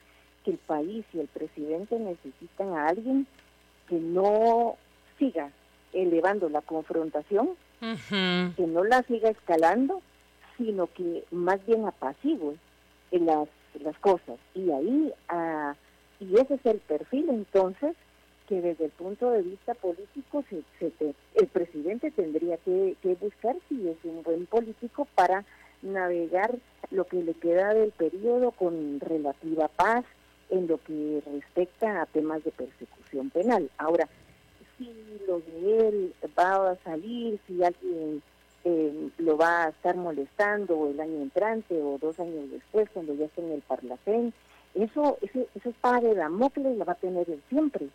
que 0.43 0.51
el 0.51 0.57
país 0.57 1.05
y 1.13 1.19
el 1.19 1.27
presidente 1.27 1.97
necesitan 1.97 2.73
a 2.73 2.87
alguien 2.87 3.25
que 3.87 3.95
no 3.95 4.75
siga 5.17 5.51
elevando 5.95 6.49
la 6.49 6.61
confrontación, 6.61 7.49
que 7.79 8.67
no 8.67 8.83
la 8.83 9.01
siga 9.03 9.29
escalando, 9.29 10.01
sino 10.57 10.87
que 10.87 11.23
más 11.31 11.65
bien 11.65 11.85
apacigue 11.85 12.55
las, 13.11 13.47
las 13.81 13.97
cosas. 13.99 14.37
Y 14.53 14.71
ahí, 14.71 15.13
ah, 15.29 15.75
y 16.19 16.35
ese 16.35 16.55
es 16.55 16.65
el 16.65 16.79
perfil 16.79 17.29
entonces 17.29 17.95
que 18.47 18.61
desde 18.61 18.85
el 18.85 18.91
punto 18.91 19.31
de 19.31 19.41
vista 19.41 19.73
político 19.73 20.43
se, 20.49 20.63
el 21.33 21.47
presidente 21.47 22.11
tendría 22.11 22.57
que, 22.57 22.95
buscar 23.19 23.55
si 23.67 23.89
es 23.89 23.97
un 24.03 24.23
buen 24.23 24.45
político 24.45 25.07
para 25.15 25.43
navegar 25.81 26.55
lo 26.91 27.05
que 27.05 27.23
le 27.23 27.33
queda 27.33 27.73
del 27.73 27.91
periodo 27.91 28.51
con 28.51 28.99
relativa 28.99 29.67
paz 29.67 30.05
en 30.49 30.67
lo 30.67 30.77
que 30.77 31.21
respecta 31.25 32.01
a 32.01 32.05
temas 32.05 32.43
de 32.43 32.51
persecución 32.51 33.29
penal. 33.31 33.69
Ahora, 33.77 34.07
si 34.77 34.93
lo 35.27 35.39
de 35.39 35.87
él 35.87 36.13
va 36.37 36.71
a 36.71 36.77
salir, 36.83 37.39
si 37.47 37.63
alguien 37.63 38.21
eh, 38.63 39.09
lo 39.17 39.37
va 39.37 39.65
a 39.65 39.69
estar 39.69 39.95
molestando 39.95 40.89
el 40.89 40.99
año 40.99 41.21
entrante 41.21 41.81
o 41.81 41.97
dos 41.99 42.19
años 42.19 42.51
después 42.51 42.89
cuando 42.93 43.13
ya 43.13 43.25
esté 43.25 43.41
en 43.41 43.51
el 43.51 43.61
Parlacén, 43.61 44.33
eso, 44.73 45.17
eso, 45.21 45.39
eso 45.55 45.69
es 45.69 45.75
para 45.81 46.01
de 46.01 46.15
Damocles, 46.15 46.77
la 46.77 46.85
va 46.85 46.93
a 46.93 46.95
tener 46.95 47.29
él 47.29 47.41
siempre 47.49 47.87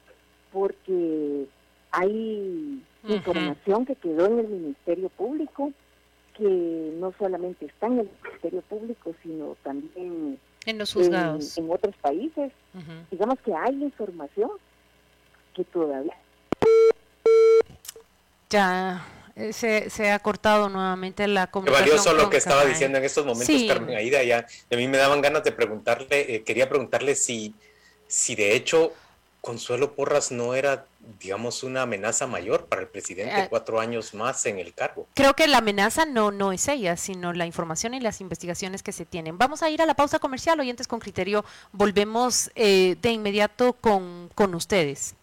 porque 0.53 1.47
hay 1.93 2.83
información 3.09 3.87
que 3.87 3.95
quedó 3.97 4.27
en 4.27 4.39
el 4.41 4.49
Ministerio 4.49 5.09
Público, 5.11 5.73
que 6.37 6.95
no 6.99 7.13
solamente 7.19 7.67
está 7.67 7.87
en 7.87 8.01
el 8.01 8.11
Ministerio 8.23 8.63
Público, 8.63 9.15
sino 9.23 9.57
también 9.63 10.39
en 10.67 10.79
los 10.79 10.93
juzgados. 10.93 11.57
En, 11.59 11.71
otros 11.71 11.95
países. 11.97 12.53
Digamos 13.11 13.39
que 13.41 13.55
hay 13.55 13.83
información 13.83 14.51
que 15.55 15.65
todavía... 15.65 16.17
Ya 18.51 19.07
eh, 19.37 19.53
se, 19.53 19.91
se 19.91 20.11
ha 20.11 20.19
cortado 20.19 20.69
nuevamente 20.69 21.27
la 21.29 21.47
comunicación. 21.49 21.85
Qué 21.85 21.91
valioso 21.91 22.13
lo 22.15 22.29
que 22.31 22.37
estaba 22.37 22.65
diciendo 22.65 22.99
en 22.99 23.05
estos 23.05 23.25
momentos, 23.25 23.63
Carmen 23.69 23.97
Aida. 23.97 24.23
Ya, 24.23 24.47
a 24.71 24.77
mí 24.77 24.89
me 24.89 24.99
daban 24.99 25.21
ganas 25.21 25.45
de 25.45 25.53
preguntarle, 25.53 26.35
eh, 26.35 26.43
quería 26.43 26.69
preguntarle 26.69 27.15
si, 27.15 27.55
si 28.09 28.35
de 28.35 28.55
hecho 28.57 28.93
Consuelo 29.41 29.95
Porras 29.95 30.31
no 30.31 30.55
era, 30.55 30.85
digamos, 31.19 31.63
una 31.63 31.83
amenaza 31.83 32.27
mayor 32.27 32.67
para 32.67 32.83
el 32.83 32.89
presidente, 32.89 33.45
eh, 33.45 33.47
cuatro 33.49 33.81
años 33.81 34.13
más 34.13 34.45
en 34.45 34.59
el 34.59 34.75
cargo. 34.75 35.07
Creo 35.15 35.35
que 35.35 35.49
la 35.49 35.59
amenaza 35.59 36.05
no, 36.05 36.31
no 36.31 36.53
es 36.53 36.69
ella, 36.69 36.97
sino 36.97 37.33
la 37.33 37.47
información 37.47 37.95
y 37.95 38.01
las 38.01 38.21
investigaciones 38.21 38.83
que 38.83 38.93
se 38.93 39.07
tienen. 39.07 39.39
Vamos 39.39 39.63
a 39.63 39.71
ir 39.71 39.81
a 39.81 39.87
la 39.87 39.95
pausa 39.95 40.19
comercial, 40.19 40.61
oyentes 40.61 40.87
con 40.87 41.01
criterio. 41.01 41.45
Volvemos 41.73 42.51
eh, 42.55 42.97
de 43.01 43.13
inmediato 43.13 43.73
con, 43.73 44.31
con, 44.35 44.55
ustedes. 44.55 45.15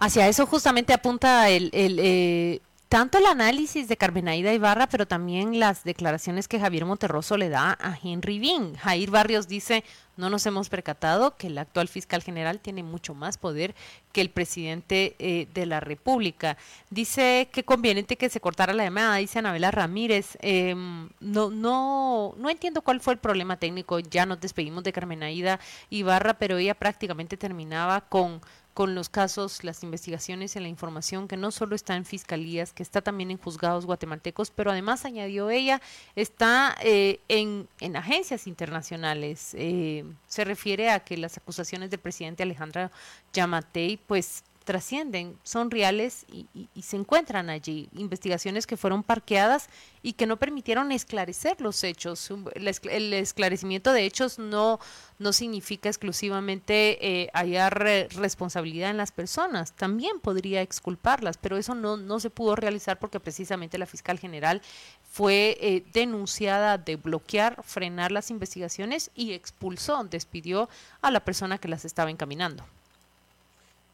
Hacia 0.00 0.28
eso 0.28 0.46
justamente 0.46 0.94
apunta 0.94 1.50
el, 1.50 1.70
el 1.74 1.98
eh, 2.00 2.60
tanto 2.90 3.18
el 3.18 3.26
análisis 3.26 3.86
de 3.86 3.96
Carmenaida 3.96 4.52
Ibarra, 4.52 4.88
pero 4.88 5.06
también 5.06 5.60
las 5.60 5.84
declaraciones 5.84 6.48
que 6.48 6.58
Javier 6.58 6.86
Monterroso 6.86 7.36
le 7.36 7.48
da 7.48 7.78
a 7.80 7.96
Henry 8.02 8.40
Bean. 8.40 8.74
Jair 8.74 9.12
Barrios 9.12 9.46
dice, 9.46 9.84
no 10.16 10.28
nos 10.28 10.44
hemos 10.46 10.68
percatado 10.68 11.36
que 11.36 11.46
el 11.46 11.58
actual 11.58 11.86
fiscal 11.86 12.20
general 12.20 12.58
tiene 12.58 12.82
mucho 12.82 13.14
más 13.14 13.38
poder 13.38 13.76
que 14.12 14.20
el 14.20 14.30
presidente 14.30 15.14
eh, 15.20 15.46
de 15.54 15.66
la 15.66 15.78
República. 15.78 16.56
Dice 16.90 17.48
que 17.52 17.62
conveniente 17.62 18.16
que 18.16 18.28
se 18.28 18.40
cortara 18.40 18.72
la 18.72 18.82
llamada, 18.82 19.16
dice 19.16 19.38
Anabela 19.38 19.70
Ramírez. 19.70 20.36
Em, 20.40 21.10
no, 21.20 21.50
no, 21.50 22.34
no 22.38 22.50
entiendo 22.50 22.82
cuál 22.82 23.00
fue 23.00 23.12
el 23.12 23.20
problema 23.20 23.56
técnico, 23.56 24.00
ya 24.00 24.26
nos 24.26 24.40
despedimos 24.40 24.82
de 24.82 24.92
Carmenaida 24.92 25.60
Ibarra, 25.90 26.34
pero 26.34 26.58
ella 26.58 26.74
prácticamente 26.74 27.36
terminaba 27.36 28.00
con 28.00 28.40
con 28.80 28.94
los 28.94 29.10
casos, 29.10 29.62
las 29.62 29.82
investigaciones 29.82 30.56
y 30.56 30.58
la 30.58 30.68
información 30.68 31.28
que 31.28 31.36
no 31.36 31.50
solo 31.50 31.76
está 31.76 31.96
en 31.96 32.06
fiscalías, 32.06 32.72
que 32.72 32.82
está 32.82 33.02
también 33.02 33.30
en 33.30 33.36
juzgados 33.36 33.84
guatemaltecos, 33.84 34.50
pero 34.50 34.70
además 34.70 35.04
añadió 35.04 35.50
ella, 35.50 35.82
está 36.16 36.74
eh, 36.82 37.20
en, 37.28 37.68
en, 37.80 37.96
agencias 37.96 38.46
internacionales. 38.46 39.50
Eh, 39.52 40.06
se 40.26 40.44
refiere 40.44 40.88
a 40.88 41.00
que 41.00 41.18
las 41.18 41.36
acusaciones 41.36 41.90
del 41.90 42.00
presidente 42.00 42.42
Alejandra 42.42 42.90
Yamatei, 43.34 43.98
pues 43.98 44.44
trascienden, 44.70 45.36
son 45.42 45.68
reales 45.68 46.24
y, 46.32 46.46
se 46.80 46.94
encuentran 46.94 47.50
allí. 47.50 47.88
Investigaciones 47.92 48.68
que 48.68 48.76
fueron 48.76 49.02
parqueadas 49.02 49.68
y 50.00 50.12
que 50.12 50.28
no 50.28 50.36
permitieron 50.36 50.92
esclarecer 50.92 51.60
los 51.60 51.82
hechos. 51.82 52.32
El 52.54 53.12
esclarecimiento 53.12 53.92
de 53.92 54.04
hechos 54.04 54.38
no, 54.38 54.78
no 55.18 55.32
significa 55.32 55.88
exclusivamente 55.88 57.04
eh, 57.04 57.30
hallar 57.34 57.82
responsabilidad 58.14 58.90
en 58.90 58.96
las 58.96 59.10
personas, 59.10 59.72
también 59.72 60.20
podría 60.20 60.62
exculparlas, 60.62 61.36
pero 61.36 61.56
eso 61.56 61.74
no, 61.74 61.96
no 61.96 62.20
se 62.20 62.30
pudo 62.30 62.54
realizar 62.54 63.00
porque 63.00 63.18
precisamente 63.18 63.76
la 63.76 63.86
fiscal 63.86 64.20
general 64.20 64.62
fue 65.10 65.58
eh, 65.60 65.84
denunciada 65.92 66.78
de 66.78 66.94
bloquear, 66.94 67.60
frenar 67.64 68.12
las 68.12 68.30
investigaciones 68.30 69.10
y 69.16 69.32
expulsó, 69.32 70.04
despidió 70.04 70.68
a 71.02 71.10
la 71.10 71.24
persona 71.24 71.58
que 71.58 71.66
las 71.66 71.84
estaba 71.84 72.08
encaminando. 72.08 72.64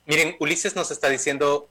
Miren, 0.07 0.37
Ulises 0.39 0.77
nos 0.77 0.93
está 0.93 1.09
diciendo, 1.09 1.69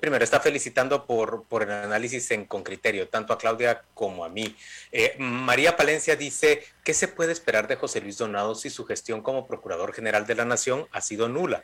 primero, 0.00 0.24
está 0.24 0.40
felicitando 0.40 1.06
por, 1.06 1.44
por 1.44 1.62
el 1.62 1.70
análisis 1.70 2.28
en 2.32 2.44
con 2.44 2.64
criterio, 2.64 3.08
tanto 3.08 3.32
a 3.32 3.38
Claudia 3.38 3.84
como 3.94 4.24
a 4.24 4.28
mí. 4.28 4.56
Eh, 4.90 5.14
María 5.18 5.76
Palencia 5.76 6.16
dice, 6.16 6.64
¿qué 6.82 6.92
se 6.94 7.06
puede 7.06 7.30
esperar 7.30 7.68
de 7.68 7.76
José 7.76 8.00
Luis 8.00 8.18
Donado 8.18 8.56
si 8.56 8.70
su 8.70 8.84
gestión 8.84 9.22
como 9.22 9.46
Procurador 9.46 9.94
General 9.94 10.26
de 10.26 10.34
la 10.34 10.44
Nación 10.44 10.88
ha 10.90 11.00
sido 11.00 11.28
nula? 11.28 11.62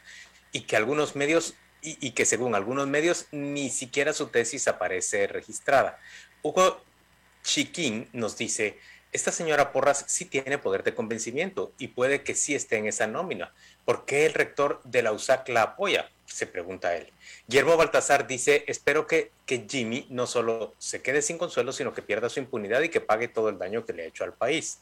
Y 0.52 0.60
que 0.60 0.76
algunos 0.76 1.16
medios, 1.16 1.54
y, 1.82 1.98
y 2.00 2.12
que 2.12 2.24
según 2.24 2.54
algunos 2.54 2.86
medios, 2.86 3.26
ni 3.32 3.68
siquiera 3.68 4.12
su 4.12 4.28
tesis 4.28 4.68
aparece 4.68 5.26
registrada. 5.26 5.98
Hugo 6.42 6.84
Chiquín 7.42 8.08
nos 8.12 8.36
dice, 8.36 8.78
esta 9.12 9.30
señora 9.30 9.72
Porras 9.72 10.04
sí 10.08 10.24
tiene 10.24 10.56
poder 10.56 10.82
de 10.82 10.94
convencimiento 10.94 11.72
y 11.78 11.88
puede 11.88 12.22
que 12.22 12.34
sí 12.34 12.54
esté 12.54 12.78
en 12.78 12.86
esa 12.86 13.06
nómina. 13.06 13.52
¿Por 13.84 14.06
qué 14.06 14.24
el 14.24 14.32
rector 14.32 14.80
de 14.84 15.02
la 15.02 15.12
USAC 15.12 15.48
la 15.50 15.62
apoya? 15.62 16.10
Se 16.24 16.46
pregunta 16.46 16.96
él. 16.96 17.12
Guillermo 17.46 17.76
Baltasar 17.76 18.26
dice, 18.26 18.64
espero 18.66 19.06
que, 19.06 19.30
que 19.44 19.66
Jimmy 19.68 20.06
no 20.08 20.26
solo 20.26 20.74
se 20.78 21.02
quede 21.02 21.20
sin 21.20 21.36
consuelo, 21.36 21.72
sino 21.72 21.92
que 21.92 22.00
pierda 22.00 22.30
su 22.30 22.40
impunidad 22.40 22.80
y 22.80 22.88
que 22.88 23.02
pague 23.02 23.28
todo 23.28 23.50
el 23.50 23.58
daño 23.58 23.84
que 23.84 23.92
le 23.92 24.04
ha 24.04 24.06
hecho 24.06 24.24
al 24.24 24.32
país. 24.32 24.78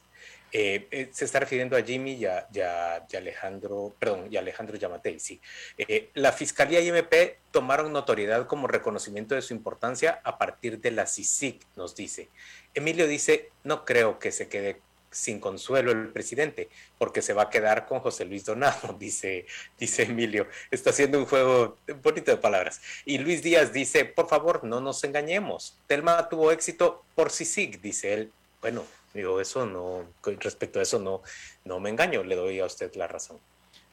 Eh, 0.52 0.88
eh, 0.90 1.08
se 1.12 1.24
está 1.24 1.40
refiriendo 1.40 1.76
a 1.76 1.82
Jimmy 1.82 2.14
y 2.14 2.24
a, 2.26 3.06
Alejandro, 3.16 3.94
perdón, 3.98 4.28
y 4.30 4.36
Alejandro 4.36 4.76
Yamatei, 4.76 5.20
sí. 5.20 5.40
Eh, 5.78 6.10
la 6.14 6.32
Fiscalía 6.32 6.80
y 6.80 6.88
MP 6.88 7.38
tomaron 7.50 7.92
notoriedad 7.92 8.46
como 8.46 8.66
reconocimiento 8.66 9.34
de 9.34 9.42
su 9.42 9.54
importancia 9.54 10.20
a 10.24 10.38
partir 10.38 10.80
de 10.80 10.90
la 10.90 11.06
CICIC, 11.06 11.64
nos 11.76 11.94
dice. 11.94 12.28
Emilio 12.74 13.06
dice, 13.06 13.50
no 13.64 13.84
creo 13.84 14.18
que 14.18 14.32
se 14.32 14.48
quede 14.48 14.80
sin 15.10 15.40
consuelo 15.40 15.90
el 15.90 16.08
presidente, 16.08 16.68
porque 16.98 17.22
se 17.22 17.32
va 17.32 17.42
a 17.44 17.50
quedar 17.50 17.86
con 17.86 18.00
José 18.00 18.24
Luis 18.24 18.44
Donado, 18.44 18.92
dice, 18.98 19.46
dice 19.78 20.04
Emilio. 20.04 20.46
Está 20.70 20.90
haciendo 20.90 21.18
un 21.18 21.26
juego 21.26 21.76
bonito 22.02 22.30
de 22.30 22.36
palabras. 22.36 22.80
Y 23.04 23.18
Luis 23.18 23.42
Díaz 23.42 23.72
dice, 23.72 24.04
por 24.04 24.28
favor, 24.28 24.64
no 24.64 24.80
nos 24.80 25.02
engañemos. 25.04 25.76
Telma 25.86 26.28
tuvo 26.28 26.52
éxito 26.52 27.04
por 27.14 27.30
CICIC, 27.30 27.80
dice 27.80 28.14
él. 28.14 28.32
Bueno, 28.60 28.84
digo, 29.14 29.40
eso 29.40 29.66
no, 29.66 30.04
respecto 30.38 30.78
a 30.78 30.82
eso 30.82 30.98
no, 30.98 31.22
no 31.64 31.80
me 31.80 31.90
engaño, 31.90 32.22
le 32.22 32.36
doy 32.36 32.60
a 32.60 32.66
usted 32.66 32.94
la 32.94 33.06
razón. 33.06 33.38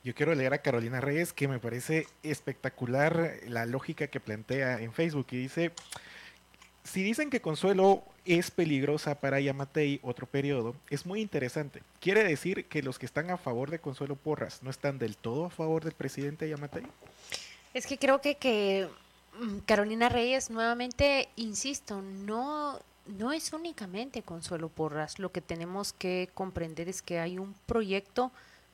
Yo 0.04 0.14
quiero 0.14 0.34
leer 0.36 0.54
a 0.54 0.62
Carolina 0.62 1.02
Reyes, 1.02 1.34
que 1.34 1.48
me 1.48 1.60
parece 1.60 2.08
espectacular 2.24 3.40
la 3.48 3.66
lógica 3.66 4.08
que 4.08 4.20
plantea 4.20 4.80
en 4.80 4.94
Facebook 4.94 5.28
y 5.32 5.38
dice, 5.38 5.72
si 6.84 7.04
dicen 7.04 7.30
que 7.30 7.42
Consuelo 7.42 8.04
es 8.24 8.52
peligrosa 8.52 9.20
para 9.20 9.40
Yamatei 9.40 10.00
otro 10.04 10.26
periodo, 10.26 10.76
es 10.90 11.06
muy 11.06 11.20
interesante. 11.22 11.82
Quiere 12.00 12.24
decir 12.24 12.66
que 12.66 12.82
los 12.82 13.00
que 13.00 13.06
están 13.06 13.30
a 13.32 13.38
favor 13.38 13.70
de 13.70 13.80
Consuelo 13.80 14.16
Porras 14.16 14.64
no 14.64 14.70
están 14.70 14.98
del 14.98 15.18
todo 15.18 15.46
a 15.46 15.50
favor 15.50 15.84
del 15.84 15.94
presidente 15.94 16.48
Yamatei. 16.48 16.84
Es 17.74 17.86
que 17.86 17.98
creo 17.98 18.22
que, 18.22 18.36
que 18.36 18.88
mm, 19.40 19.60
Carolina 19.66 20.10
Reyes, 20.10 20.50
nuevamente, 20.50 21.28
insisto, 21.36 22.02
no, 22.02 22.80
no 23.08 23.32
es 23.32 23.54
únicamente 23.54 24.22
Consuelo 24.22 24.70
Porras. 24.70 25.20
Lo 25.20 25.32
que 25.32 25.42
tenemos 25.42 25.94
que 25.94 26.30
comprender 26.34 26.90
es 26.90 27.02
que 27.02 27.20
hay 27.20 27.38
un 27.38 27.54
proyecto 27.66 28.32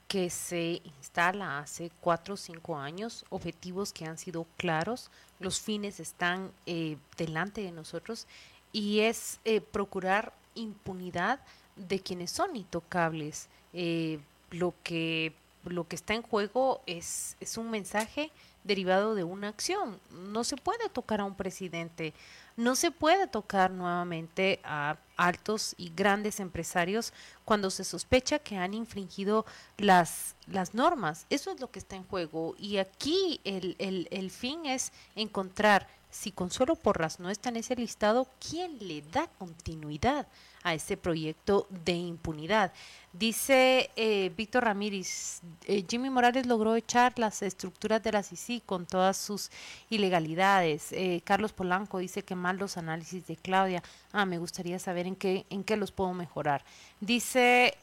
que 0.08 0.30
se 0.30 0.82
instala 0.98 1.60
hace 1.60 1.92
cuatro 2.02 2.36
o 2.36 2.38
cinco 2.38 2.78
años, 2.78 3.26
objetivos 3.30 3.94
que 3.94 4.06
han 4.06 4.18
sido 4.18 4.46
claros, 4.58 5.10
los 5.40 5.60
fines 5.60 6.00
están 6.00 6.52
eh, 6.66 6.98
delante 7.18 7.62
de 7.62 7.72
nosotros 7.72 8.28
y 8.72 9.00
es 9.00 9.40
eh, 9.46 9.62
procurar 9.62 10.34
impunidad 10.56 11.40
de 11.76 12.00
quienes 12.00 12.32
son 12.32 12.56
intocables. 12.56 13.48
Eh, 13.74 14.20
lo 14.52 14.74
que 14.84 15.34
lo 15.66 15.88
que 15.88 15.96
está 15.96 16.14
en 16.14 16.22
juego 16.22 16.82
es, 16.86 17.38
es 17.40 17.58
un 17.58 17.72
mensaje 17.72 18.32
derivado 18.64 19.16
de 19.16 19.24
una 19.24 19.50
acción. 19.50 20.00
No 20.12 20.44
se 20.44 20.58
puede 20.58 20.90
tocar 20.90 21.22
a 21.22 21.26
un 21.26 21.36
presidente, 21.36 22.14
no 22.56 22.76
se 22.76 22.92
puede 22.92 23.28
tocar 23.28 23.72
nuevamente 23.72 24.60
a 24.64 24.98
altos 25.18 25.74
y 25.78 25.92
grandes 25.96 26.40
empresarios 26.40 27.14
cuando 27.46 27.70
se 27.70 27.84
sospecha 27.84 28.40
que 28.40 28.58
han 28.58 28.74
infringido 28.74 29.46
las, 29.78 30.36
las 30.48 30.74
normas. 30.74 31.26
Eso 31.30 31.52
es 31.52 31.60
lo 31.60 31.72
que 31.72 31.80
está 31.80 31.96
en 31.96 32.04
juego. 32.06 32.56
Y 32.58 32.78
aquí 32.78 33.42
el, 33.44 33.76
el, 33.80 34.08
el 34.12 34.30
fin 34.32 34.66
es 34.66 34.92
encontrar 35.16 35.88
si 36.14 36.32
Consuelo 36.32 36.76
Porras 36.76 37.20
no 37.20 37.32
está 37.32 37.50
en 37.50 37.58
ese 37.58 37.76
listado, 37.76 38.28
¿quién 38.40 38.78
le 38.80 39.02
da 39.02 39.28
continuidad 39.40 40.28
a 40.62 40.76
ese 40.76 40.96
proyecto 40.96 41.66
de 41.70 41.94
impunidad? 41.94 42.72
Dice 43.12 43.90
eh, 43.96 44.32
Víctor 44.38 44.66
Ramírez, 44.66 45.42
eh, 45.66 45.84
Jimmy 45.90 46.12
Morales 46.12 46.46
logró 46.46 46.76
echar 46.76 47.18
las 47.18 47.42
estructuras 47.42 48.04
de 48.04 48.12
la 48.12 48.22
CICI 48.22 48.62
con 48.62 48.86
todas 48.86 49.18
sus 49.18 49.50
ilegalidades. 49.90 50.92
Eh, 50.92 51.22
Carlos 51.26 51.52
Polanco 51.52 51.98
dice 51.98 52.22
que 52.22 52.36
mal 52.36 52.58
los 52.58 52.78
análisis 52.78 53.26
de 53.26 53.36
Claudia. 53.36 53.82
Ah, 54.12 54.26
me 54.26 54.38
gustaría 54.38 54.78
saber 54.78 55.08
en 55.08 55.16
qué, 55.16 55.48
en 55.50 55.64
qué 55.64 55.78
los 55.78 55.92
puedo 55.92 56.14
mejorar. 56.14 56.64
Dice 57.02 57.76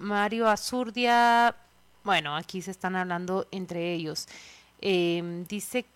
Mario 0.00 0.48
Azurdia, 0.48 1.56
bueno, 2.04 2.36
aquí 2.36 2.60
se 2.60 2.72
están 2.72 2.94
hablando 2.94 3.46
entre 3.50 3.94
ellos. 3.94 4.28
dice 4.80 5.86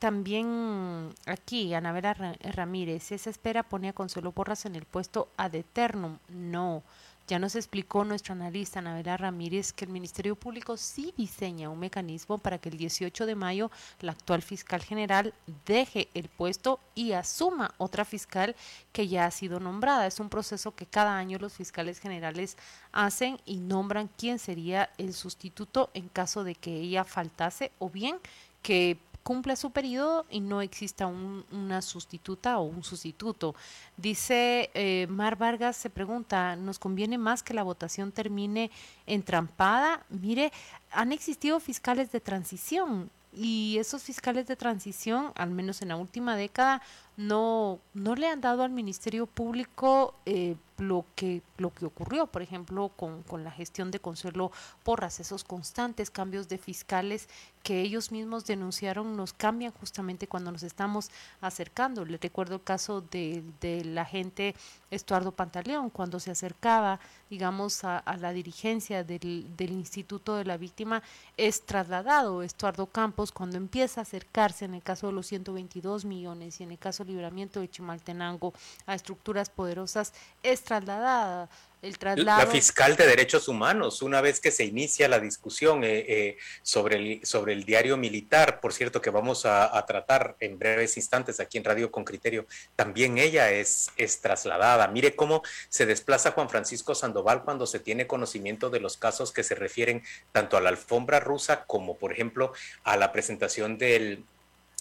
también 0.00 1.14
aquí, 1.26 1.72
Anabela 1.74 2.14
Ramírez, 2.14 3.12
esa 3.12 3.30
espera 3.30 3.62
pone 3.62 3.90
a 3.90 3.92
Consuelo 3.92 4.32
Porras 4.32 4.64
en 4.64 4.74
el 4.74 4.86
puesto 4.86 5.28
ad 5.36 5.54
eternum. 5.54 6.18
No, 6.28 6.82
ya 7.28 7.38
nos 7.38 7.54
explicó 7.54 8.04
nuestro 8.04 8.32
analista 8.32 8.80
Anabela 8.80 9.16
Ramírez 9.16 9.72
que 9.72 9.84
el 9.84 9.92
Ministerio 9.92 10.34
Público 10.34 10.76
sí 10.76 11.14
diseña 11.16 11.68
un 11.68 11.78
mecanismo 11.78 12.38
para 12.38 12.58
que 12.58 12.70
el 12.70 12.78
18 12.78 13.26
de 13.26 13.34
mayo 13.36 13.70
la 14.00 14.12
actual 14.12 14.42
fiscal 14.42 14.82
general 14.82 15.32
deje 15.64 16.08
el 16.14 16.28
puesto 16.28 16.80
y 16.96 17.12
asuma 17.12 17.74
otra 17.78 18.04
fiscal 18.04 18.56
que 18.92 19.06
ya 19.06 19.26
ha 19.26 19.30
sido 19.30 19.60
nombrada. 19.60 20.06
Es 20.08 20.18
un 20.18 20.28
proceso 20.28 20.74
que 20.74 20.86
cada 20.86 21.16
año 21.16 21.38
los 21.38 21.52
fiscales 21.52 22.00
generales 22.00 22.56
hacen 22.90 23.38
y 23.44 23.60
nombran 23.60 24.10
quién 24.16 24.38
sería 24.38 24.90
el 24.98 25.12
sustituto 25.12 25.90
en 25.94 26.08
caso 26.08 26.42
de 26.42 26.54
que 26.54 26.74
ella 26.74 27.04
faltase 27.04 27.70
o 27.78 27.90
bien 27.90 28.16
que 28.62 28.98
cumpla 29.30 29.54
su 29.54 29.70
periodo 29.70 30.26
y 30.28 30.40
no 30.40 30.60
exista 30.60 31.06
una 31.06 31.82
sustituta 31.82 32.58
o 32.58 32.64
un 32.64 32.82
sustituto. 32.82 33.54
Dice 33.96 34.70
eh, 34.74 35.06
Mar 35.08 35.36
Vargas, 35.36 35.76
se 35.76 35.88
pregunta, 35.88 36.56
¿nos 36.56 36.80
conviene 36.80 37.16
más 37.16 37.44
que 37.44 37.54
la 37.54 37.62
votación 37.62 38.10
termine 38.10 38.72
entrampada? 39.06 40.04
Mire, 40.08 40.50
han 40.90 41.12
existido 41.12 41.60
fiscales 41.60 42.10
de 42.10 42.18
transición 42.18 43.08
y 43.32 43.76
esos 43.78 44.02
fiscales 44.02 44.48
de 44.48 44.56
transición, 44.56 45.30
al 45.36 45.50
menos 45.50 45.80
en 45.80 45.90
la 45.90 45.96
última 45.96 46.34
década, 46.34 46.82
no, 47.20 47.80
no 47.92 48.14
le 48.14 48.28
han 48.28 48.40
dado 48.40 48.62
al 48.62 48.70
Ministerio 48.70 49.26
Público 49.26 50.14
eh, 50.24 50.56
lo 50.78 51.04
que, 51.14 51.42
lo 51.58 51.72
que 51.72 51.84
ocurrió, 51.84 52.26
por 52.26 52.40
ejemplo, 52.40 52.88
con, 52.96 53.22
con, 53.24 53.44
la 53.44 53.50
gestión 53.50 53.90
de 53.90 54.00
Consuelo 54.00 54.50
Porras, 54.82 55.20
esos 55.20 55.44
constantes 55.44 56.10
cambios 56.10 56.48
de 56.48 56.56
fiscales 56.56 57.28
que 57.62 57.82
ellos 57.82 58.10
mismos 58.10 58.46
denunciaron 58.46 59.16
nos 59.16 59.34
cambian 59.34 59.72
justamente 59.72 60.26
cuando 60.26 60.50
nos 60.50 60.62
estamos 60.62 61.10
acercando. 61.42 62.04
Les 62.06 62.20
recuerdo 62.20 62.54
el 62.54 62.62
caso 62.62 63.02
de, 63.02 63.44
de 63.60 63.84
la 63.84 64.06
gente 64.06 64.54
Estuardo 64.90 65.32
Pantaleón, 65.32 65.90
cuando 65.90 66.18
se 66.20 66.30
acercaba, 66.30 67.00
digamos, 67.28 67.84
a, 67.84 68.02
la 68.18 68.32
dirigencia 68.32 69.04
del, 69.04 69.46
del, 69.56 69.72
Instituto 69.72 70.36
de 70.36 70.44
la 70.44 70.56
Víctima, 70.56 71.02
es 71.36 71.62
trasladado 71.62 72.42
Estuardo 72.42 72.86
Campos 72.86 73.30
cuando 73.30 73.56
empieza 73.56 74.00
a 74.00 74.02
acercarse 74.02 74.64
en 74.64 74.74
el 74.74 74.82
caso 74.82 75.08
de 75.08 75.12
los 75.12 75.26
122 75.26 76.04
millones 76.06 76.60
y 76.60 76.64
en 76.64 76.72
el 76.72 76.78
caso 76.78 77.04
libramiento 77.10 77.60
de 77.60 77.68
Chimaltenango 77.68 78.54
a 78.86 78.94
estructuras 78.94 79.50
poderosas, 79.50 80.12
es 80.42 80.62
trasladada. 80.62 81.48
El 81.82 81.96
traslado... 81.96 82.42
La 82.42 82.46
fiscal 82.46 82.94
de 82.96 83.06
derechos 83.06 83.48
humanos, 83.48 84.02
una 84.02 84.20
vez 84.20 84.38
que 84.38 84.50
se 84.50 84.64
inicia 84.64 85.08
la 85.08 85.18
discusión 85.18 85.82
eh, 85.82 86.04
eh, 86.06 86.36
sobre, 86.62 86.96
el, 86.96 87.26
sobre 87.26 87.54
el 87.54 87.64
diario 87.64 87.96
militar, 87.96 88.60
por 88.60 88.74
cierto, 88.74 89.00
que 89.00 89.08
vamos 89.08 89.46
a, 89.46 89.76
a, 89.76 89.86
tratar 89.86 90.36
en 90.40 90.58
breves 90.58 90.98
instantes 90.98 91.40
aquí 91.40 91.56
en 91.56 91.64
Radio 91.64 91.90
con 91.90 92.04
Criterio, 92.04 92.44
también 92.76 93.16
ella 93.16 93.50
es, 93.50 93.90
es 93.96 94.20
trasladada. 94.20 94.88
Mire 94.88 95.16
cómo 95.16 95.42
se 95.70 95.86
desplaza 95.86 96.32
Juan 96.32 96.50
Francisco 96.50 96.94
Sandoval 96.94 97.44
cuando 97.44 97.66
se 97.66 97.80
tiene 97.80 98.06
conocimiento 98.06 98.68
de 98.68 98.80
los 98.80 98.98
casos 98.98 99.32
que 99.32 99.42
se 99.42 99.54
refieren 99.54 100.02
tanto 100.32 100.58
a 100.58 100.60
la 100.60 100.68
alfombra 100.68 101.18
rusa 101.18 101.64
como, 101.64 101.96
por 101.96 102.12
ejemplo, 102.12 102.52
a 102.84 102.98
la 102.98 103.10
presentación 103.10 103.78
del 103.78 104.22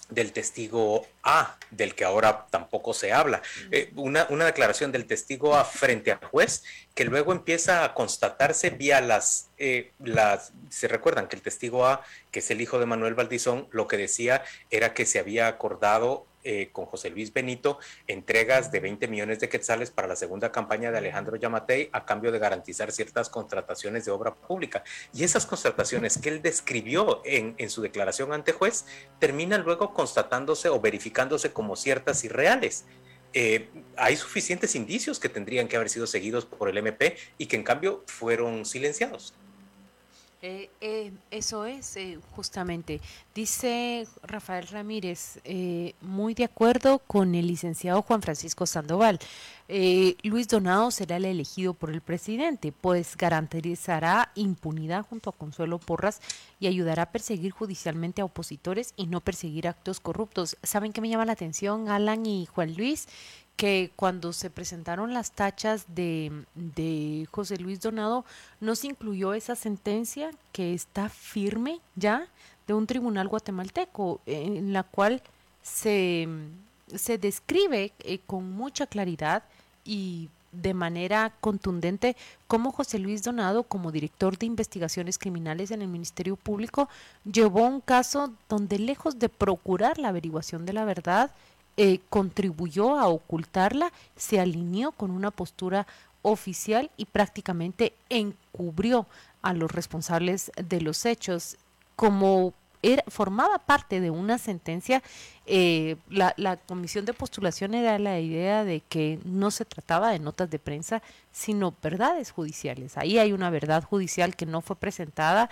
del 0.10 0.32
testigo 0.34 1.06
A, 1.24 1.58
del 1.72 1.96
que 1.96 2.04
ahora 2.04 2.48
tampoco 2.50 2.94
se 2.94 3.14
habla. 3.14 3.42
Eh, 3.72 3.92
una, 3.96 4.26
una, 4.30 4.46
declaración 4.46 4.92
del 4.92 5.06
testigo 5.06 5.56
A 5.56 5.66
frente 5.66 6.12
al 6.12 6.24
juez 6.26 6.64
que 6.96 7.06
luego 7.06 7.32
empieza 7.32 7.84
a 7.84 7.94
constatarse 7.94 8.72
vía 8.72 9.02
las, 9.02 9.50
eh, 9.58 9.92
las, 10.00 10.52
se 10.70 10.88
recuerdan 10.88 11.28
que 11.28 11.36
el 11.36 11.42
testigo 11.42 11.86
A, 11.86 12.04
que 12.32 12.40
es 12.40 12.52
el 12.52 12.62
hijo 12.62 12.80
de 12.80 12.86
Manuel 12.86 13.16
Valdizón, 13.16 13.68
lo 13.72 13.88
que 13.88 13.98
decía 13.98 14.44
era 14.70 14.94
que 14.94 15.06
se 15.06 15.20
había 15.20 15.48
acordado 15.48 16.26
eh, 16.52 16.70
con 16.72 16.88
José 16.88 17.12
Luis 17.12 17.32
Benito 17.32 17.78
entregas 18.08 18.72
de 18.72 18.80
20 18.80 19.08
millones 19.08 19.40
de 19.40 19.50
quetzales 19.50 19.92
para 19.92 20.08
la 20.08 20.16
segunda 20.16 20.52
campaña 20.52 20.90
de 20.90 20.98
Alejandro 20.98 21.36
Yamatei 21.36 21.92
a 21.92 22.06
cambio 22.06 22.32
de 22.32 22.40
garantizar 22.40 22.92
ciertas 22.92 23.30
contrataciones 23.30 24.04
de 24.06 24.10
obra 24.10 24.34
pública. 24.34 24.84
Y 25.14 25.24
esas 25.24 25.46
contrataciones 25.46 26.18
que 26.18 26.30
él 26.30 26.42
describió 26.42 27.22
en, 27.24 27.54
en 27.60 27.70
su 27.70 27.84
declaración 27.84 28.34
ante 28.34 28.54
juez 28.54 28.86
terminan 29.20 29.62
luego 29.62 29.94
constatándose 29.94 30.70
o 30.70 30.82
verificándose 30.82 31.54
como 31.54 31.76
ciertas 31.76 32.24
y 32.24 32.30
reales. 32.30 32.86
Eh, 33.34 33.70
hay 33.96 34.16
suficientes 34.16 34.74
indicios 34.74 35.20
que 35.20 35.30
tendrían 35.30 35.68
que 35.68 35.76
haber 35.76 35.90
sido 35.90 36.08
seguidos 36.08 36.48
por 36.48 36.68
el 36.68 36.80
MP 36.80 37.16
y 37.38 37.46
que 37.46 37.58
en 37.58 37.64
cambio 37.64 38.04
fueron 38.08 38.66
silenciados. 38.66 39.36
Eh, 40.42 40.70
eh, 40.80 41.12
eso 41.32 41.66
es, 41.66 41.98
eh, 41.98 42.18
justamente. 42.32 43.02
Dice 43.36 44.08
Rafael 44.24 44.68
Ramírez, 44.70 45.40
eh, 45.44 45.96
muy 46.00 46.34
de 46.34 46.46
acuerdo 46.46 47.00
con 47.00 47.36
el 47.36 47.48
licenciado 47.48 48.02
Juan 48.04 48.22
Francisco 48.22 48.66
Sandoval. 48.66 49.20
Eh, 49.68 50.16
Luis 50.24 50.48
Donado 50.48 50.92
será 50.92 51.18
el 51.18 51.26
elegido 51.26 51.74
por 51.74 51.90
el 51.90 52.00
presidente, 52.00 52.72
pues 52.72 53.18
garantizará 53.18 54.32
impunidad 54.36 55.06
junto 55.06 55.30
a 55.30 55.34
Consuelo 55.34 55.78
Porras 55.78 56.22
y 56.58 56.68
ayudará 56.68 57.04
a 57.04 57.12
perseguir 57.12 57.52
judicialmente 57.52 58.22
a 58.22 58.26
opositores 58.26 58.94
y 58.96 59.08
no 59.08 59.20
perseguir 59.20 59.68
actos 59.68 60.00
corruptos. 60.00 60.56
¿Saben 60.64 60.94
qué 60.94 61.02
me 61.02 61.10
llama 61.10 61.26
la 61.26 61.34
atención, 61.34 61.90
Alan 61.90 62.26
y 62.26 62.46
Juan 62.46 62.76
Luis? 62.76 63.10
Que 63.60 63.92
cuando 63.98 64.32
se 64.32 64.50
presentaron 64.50 65.14
las 65.14 65.34
tachas 65.34 65.84
de, 65.94 66.46
de, 66.56 67.28
José 67.30 67.58
Luis 67.58 67.82
Donado, 67.82 68.24
no 68.62 68.74
se 68.74 68.88
incluyó 68.88 69.34
esa 69.34 69.54
sentencia 69.58 70.32
que 70.54 70.74
está 70.74 71.10
firme 71.10 71.82
ya 71.98 72.26
de 72.68 72.74
un 72.74 72.88
tribunal 72.88 73.28
guatemalteco, 73.28 74.22
en 74.26 74.72
la 74.72 74.84
cual 74.84 75.22
se, 75.62 76.30
se 76.96 77.18
describe 77.18 77.92
eh, 78.00 78.20
con 78.26 78.50
mucha 78.50 78.88
claridad 78.88 79.44
y 79.84 80.30
de 80.54 80.74
manera 80.74 81.34
contundente 81.42 82.16
cómo 82.48 82.72
José 82.72 82.98
Luis 82.98 83.24
Donado, 83.24 83.64
como 83.64 83.92
director 83.92 84.38
de 84.38 84.46
investigaciones 84.46 85.18
criminales 85.18 85.72
en 85.72 85.82
el 85.82 85.90
Ministerio 85.90 86.38
Público, 86.38 86.88
llevó 87.30 87.68
un 87.68 87.82
caso 87.82 88.32
donde 88.48 88.80
lejos 88.80 89.20
de 89.20 89.28
procurar 89.28 89.98
la 90.00 90.08
averiguación 90.08 90.66
de 90.66 90.72
la 90.72 90.86
verdad, 90.86 91.32
eh, 91.78 92.00
contribuyó 92.10 92.98
a 92.98 93.08
ocultarla, 93.08 93.92
se 94.16 94.40
alineó 94.40 94.92
con 94.92 95.12
una 95.12 95.32
postura 95.32 95.88
oficial 96.22 96.92
y 96.98 97.06
prácticamente 97.06 97.94
encubrió 98.10 99.08
a 99.42 99.54
los 99.54 99.72
responsables 99.72 100.52
de 100.58 100.82
los 100.82 101.06
hechos. 101.06 101.58
Como 101.96 102.54
era, 102.82 103.04
formaba 103.08 103.60
parte 103.60 104.00
de 104.00 104.10
una 104.10 104.38
sentencia, 104.38 105.04
eh, 105.46 105.98
la, 106.10 106.34
la, 106.38 106.58
comisión 106.58 107.06
de 107.06 107.14
postulación 107.14 107.74
era 107.74 108.00
la 108.00 108.20
idea 108.20 108.64
de 108.64 108.82
que 108.82 109.20
no 109.26 109.52
se 109.52 109.66
trataba 109.66 110.12
de 110.12 110.20
notas 110.20 110.50
de 110.50 110.60
prensa, 110.60 111.02
sino 111.32 111.74
verdades 111.82 112.32
judiciales. 112.32 112.98
Ahí 112.98 113.18
hay 113.18 113.34
una 113.34 113.50
verdad 113.50 113.84
judicial 113.84 114.36
que 114.36 114.46
no 114.46 114.62
fue 114.62 114.76
presentada, 114.76 115.50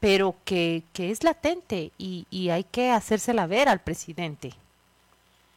pero 0.00 0.34
que, 0.44 0.82
que 0.92 1.10
es 1.10 1.24
latente 1.24 1.92
y, 1.98 2.26
y 2.30 2.48
hay 2.48 2.64
que 2.64 2.90
hacérsela 2.90 3.46
ver 3.46 3.68
al 3.68 3.80
presidente. 3.80 4.54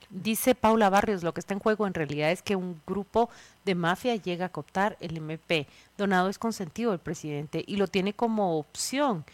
Dice 0.10 0.56
Paula 0.56 0.90
Barrios, 0.90 1.24
lo 1.24 1.34
que 1.34 1.40
está 1.40 1.54
en 1.54 1.60
juego 1.60 1.88
en 1.88 1.94
realidad 1.94 2.32
es 2.32 2.42
que 2.42 2.56
un 2.56 2.82
grupo 2.86 3.30
de 3.66 3.76
mafia 3.76 4.16
llega 4.16 4.46
a 4.46 4.50
cooptar 4.50 4.98
el 5.00 5.18
MP. 5.18 5.68
Donado 5.98 6.30
es 6.30 6.40
consentido 6.40 6.92
del 6.92 7.00
presidente 7.00 7.64
y 7.66 7.78
lo 7.78 7.88
tiene 7.88 8.14
como 8.14 8.58
opción 8.58 9.26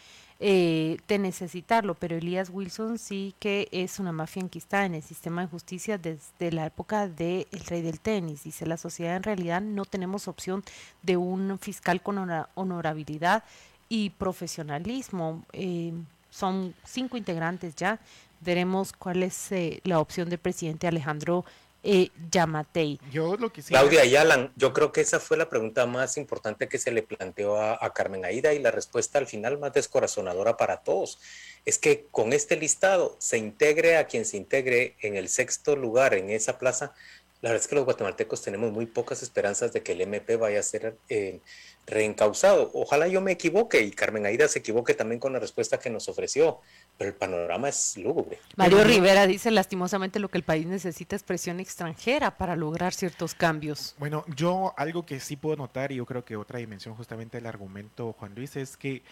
eh, 0.44 0.96
de 1.06 1.20
necesitarlo, 1.20 1.94
pero 1.94 2.16
Elías 2.16 2.50
Wilson 2.50 2.98
sí 2.98 3.32
que 3.38 3.68
es 3.70 4.00
una 4.00 4.10
mafia 4.10 4.42
enquistada 4.42 4.86
en 4.86 4.96
el 4.96 5.02
sistema 5.04 5.42
de 5.42 5.46
justicia 5.46 5.98
desde 5.98 6.50
la 6.50 6.66
época 6.66 7.06
del 7.06 7.46
rey 7.68 7.80
del 7.80 8.00
tenis. 8.00 8.42
Dice, 8.42 8.66
la 8.66 8.76
sociedad 8.76 9.14
en 9.14 9.22
realidad 9.22 9.60
no 9.60 9.84
tenemos 9.84 10.26
opción 10.26 10.64
de 11.02 11.16
un 11.16 11.60
fiscal 11.60 12.02
con 12.02 12.18
honorabilidad 12.56 13.44
y 13.88 14.10
profesionalismo. 14.10 15.44
Eh, 15.52 15.92
son 16.30 16.74
cinco 16.82 17.16
integrantes 17.16 17.76
ya. 17.76 18.00
Veremos 18.44 18.92
cuál 18.92 19.22
es 19.22 19.52
eh, 19.52 19.80
la 19.84 20.00
opción 20.00 20.28
del 20.28 20.38
presidente 20.38 20.88
Alejandro 20.88 21.44
eh, 21.84 22.10
Yamatei. 22.30 23.00
Yo 23.10 23.36
lo 23.36 23.52
Claudia 23.52 24.04
y 24.04 24.14
Alan, 24.14 24.52
yo 24.56 24.72
creo 24.72 24.92
que 24.92 25.00
esa 25.00 25.18
fue 25.18 25.36
la 25.36 25.48
pregunta 25.48 25.84
más 25.86 26.16
importante 26.16 26.68
que 26.68 26.78
se 26.78 26.92
le 26.92 27.02
planteó 27.02 27.60
a, 27.60 27.92
Carmen 27.92 28.24
Aida 28.24 28.52
y 28.52 28.60
la 28.60 28.70
respuesta 28.70 29.18
al 29.18 29.26
final 29.26 29.58
más 29.58 29.72
descorazonadora 29.72 30.56
para 30.56 30.78
todos. 30.78 31.18
Es 31.64 31.78
que 31.78 32.06
con 32.10 32.32
este 32.32 32.56
listado 32.56 33.16
se 33.18 33.38
integre 33.38 33.96
a 33.96 34.06
quien 34.06 34.24
se 34.24 34.36
integre 34.36 34.96
en 35.00 35.16
el 35.16 35.28
sexto 35.28 35.74
lugar 35.74 36.14
en 36.14 36.30
esa 36.30 36.58
plaza. 36.58 36.94
La 37.40 37.50
verdad 37.50 37.64
es 37.64 37.68
que 37.68 37.74
los 37.74 37.84
guatemaltecos 37.84 38.42
tenemos 38.42 38.70
muy 38.70 38.86
pocas 38.86 39.22
esperanzas 39.22 39.72
de 39.72 39.82
que 39.82 39.92
el 39.92 40.00
MP 40.02 40.36
vaya 40.36 40.60
a 40.60 40.62
ser 40.62 40.96
eh, 41.08 41.40
reencausado. 41.86 42.70
Ojalá 42.74 43.08
yo 43.08 43.20
me 43.20 43.32
equivoque 43.32 43.80
y 43.80 43.90
Carmen 43.90 44.26
Aida 44.26 44.46
se 44.46 44.60
equivoque 44.60 44.94
también 44.94 45.18
con 45.18 45.32
la 45.32 45.40
respuesta 45.40 45.80
que 45.80 45.90
nos 45.90 46.08
ofreció, 46.08 46.60
pero 47.02 47.10
el 47.10 47.16
panorama 47.16 47.68
es 47.68 47.96
lúgubre. 47.96 48.38
Mario 48.56 48.84
Rivera 48.84 49.26
dice 49.26 49.50
lastimosamente 49.50 50.20
lo 50.20 50.28
que 50.28 50.38
el 50.38 50.44
país 50.44 50.66
necesita 50.66 51.16
es 51.16 51.24
presión 51.24 51.58
extranjera 51.58 52.36
para 52.36 52.54
lograr 52.54 52.94
ciertos 52.94 53.34
cambios. 53.34 53.96
Bueno, 53.98 54.24
yo 54.36 54.72
algo 54.76 55.04
que 55.04 55.18
sí 55.18 55.36
puedo 55.36 55.56
notar 55.56 55.90
y 55.90 55.96
yo 55.96 56.06
creo 56.06 56.24
que 56.24 56.36
otra 56.36 56.60
dimensión 56.60 56.94
justamente 56.94 57.38
del 57.38 57.46
argumento, 57.46 58.12
Juan 58.12 58.36
Luis, 58.36 58.54
es 58.54 58.76
que 58.76 59.02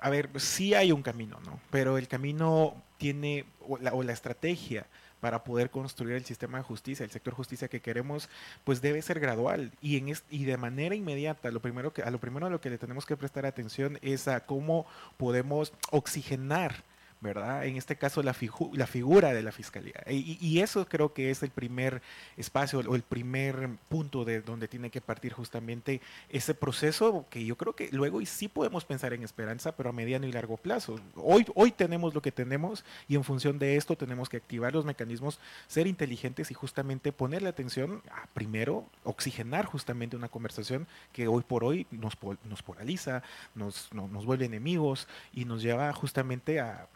a 0.00 0.10
ver, 0.10 0.30
sí 0.36 0.74
hay 0.74 0.92
un 0.92 1.02
camino, 1.02 1.38
¿no? 1.44 1.58
Pero 1.70 1.98
el 1.98 2.08
camino 2.08 2.74
tiene, 2.98 3.44
o 3.66 3.76
la, 3.78 3.92
o 3.92 4.02
la 4.02 4.12
estrategia 4.12 4.86
para 5.20 5.44
poder 5.44 5.70
construir 5.70 6.14
el 6.14 6.24
sistema 6.24 6.58
de 6.58 6.64
justicia, 6.64 7.04
el 7.04 7.10
sector 7.10 7.34
justicia 7.34 7.68
que 7.68 7.80
queremos, 7.80 8.28
pues 8.64 8.80
debe 8.80 9.02
ser 9.02 9.20
gradual 9.20 9.72
y, 9.80 9.96
en 9.96 10.14
y 10.30 10.44
de 10.44 10.56
manera 10.56 10.94
inmediata. 10.94 11.50
Lo 11.50 11.60
primero 11.60 11.92
que, 11.92 12.02
a 12.02 12.10
lo 12.10 12.18
primero 12.18 12.46
a 12.46 12.50
lo 12.50 12.60
que 12.60 12.70
le 12.70 12.78
tenemos 12.78 13.06
que 13.06 13.16
prestar 13.16 13.46
atención 13.46 13.98
es 14.02 14.28
a 14.28 14.40
cómo 14.40 14.86
podemos 15.16 15.72
oxigenar 15.90 16.84
¿verdad? 17.20 17.64
En 17.64 17.76
este 17.76 17.96
caso, 17.96 18.22
la, 18.22 18.34
la 18.74 18.86
figura 18.86 19.32
de 19.32 19.42
la 19.42 19.52
fiscalía. 19.52 20.04
Y, 20.08 20.60
eso 20.60 20.86
creo 20.88 21.12
que 21.12 21.30
es 21.30 21.42
el 21.42 21.50
primer 21.50 22.02
espacio 22.36 22.80
o 22.80 22.94
el 22.94 23.02
primer 23.02 23.68
punto 23.88 24.24
de 24.24 24.40
donde 24.40 24.68
tiene 24.68 24.90
que 24.90 25.00
partir 25.00 25.32
justamente 25.32 26.00
ese 26.28 26.54
proceso 26.54 27.26
que 27.30 27.44
yo 27.44 27.56
creo 27.56 27.74
que 27.74 27.90
luego 27.92 28.20
y 28.20 28.26
sí 28.26 28.48
podemos 28.48 28.84
pensar 28.84 29.12
en 29.12 29.22
esperanza, 29.22 29.76
pero 29.76 29.90
a 29.90 29.92
mediano 29.92 30.26
y 30.26 30.32
largo 30.32 30.56
plazo. 30.56 30.98
Hoy, 31.14 31.46
hoy 31.54 31.72
tenemos 31.72 32.14
lo 32.14 32.22
que 32.22 32.32
tenemos 32.32 32.84
y 33.08 33.16
en 33.16 33.24
función 33.24 33.58
de 33.58 33.76
esto 33.76 33.96
tenemos 33.96 34.28
que 34.28 34.38
activar 34.38 34.72
los 34.72 34.84
mecanismos, 34.84 35.38
ser 35.68 35.86
inteligentes 35.86 36.50
y 36.50 36.54
justamente 36.54 37.12
ponerle 37.12 37.48
atención 37.48 38.02
a 38.10 38.26
primero 38.28 38.86
oxigenar 39.04 39.66
justamente 39.66 40.16
una 40.16 40.28
conversación 40.28 40.86
que 41.12 41.28
hoy 41.28 41.42
por 41.42 41.64
hoy 41.64 41.86
nos, 41.90 42.16
nos 42.44 42.62
polariza, 42.62 43.22
nos, 43.54 43.92
nos 43.92 44.24
vuelve 44.24 44.46
enemigos 44.46 45.06
y 45.32 45.44
nos 45.44 45.62
lleva 45.62 45.92
justamente 45.92 46.60
a 46.60 46.88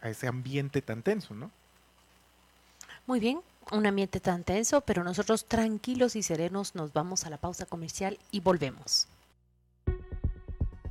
a 0.00 0.10
ese 0.10 0.26
ambiente 0.26 0.82
tan 0.82 1.02
tenso, 1.02 1.34
¿no? 1.34 1.50
Muy 3.06 3.20
bien, 3.20 3.40
un 3.72 3.86
ambiente 3.86 4.20
tan 4.20 4.44
tenso, 4.44 4.80
pero 4.82 5.04
nosotros 5.04 5.46
tranquilos 5.46 6.16
y 6.16 6.22
serenos 6.22 6.74
nos 6.74 6.92
vamos 6.92 7.24
a 7.24 7.30
la 7.30 7.38
pausa 7.38 7.66
comercial 7.66 8.18
y 8.30 8.40
volvemos. 8.40 9.08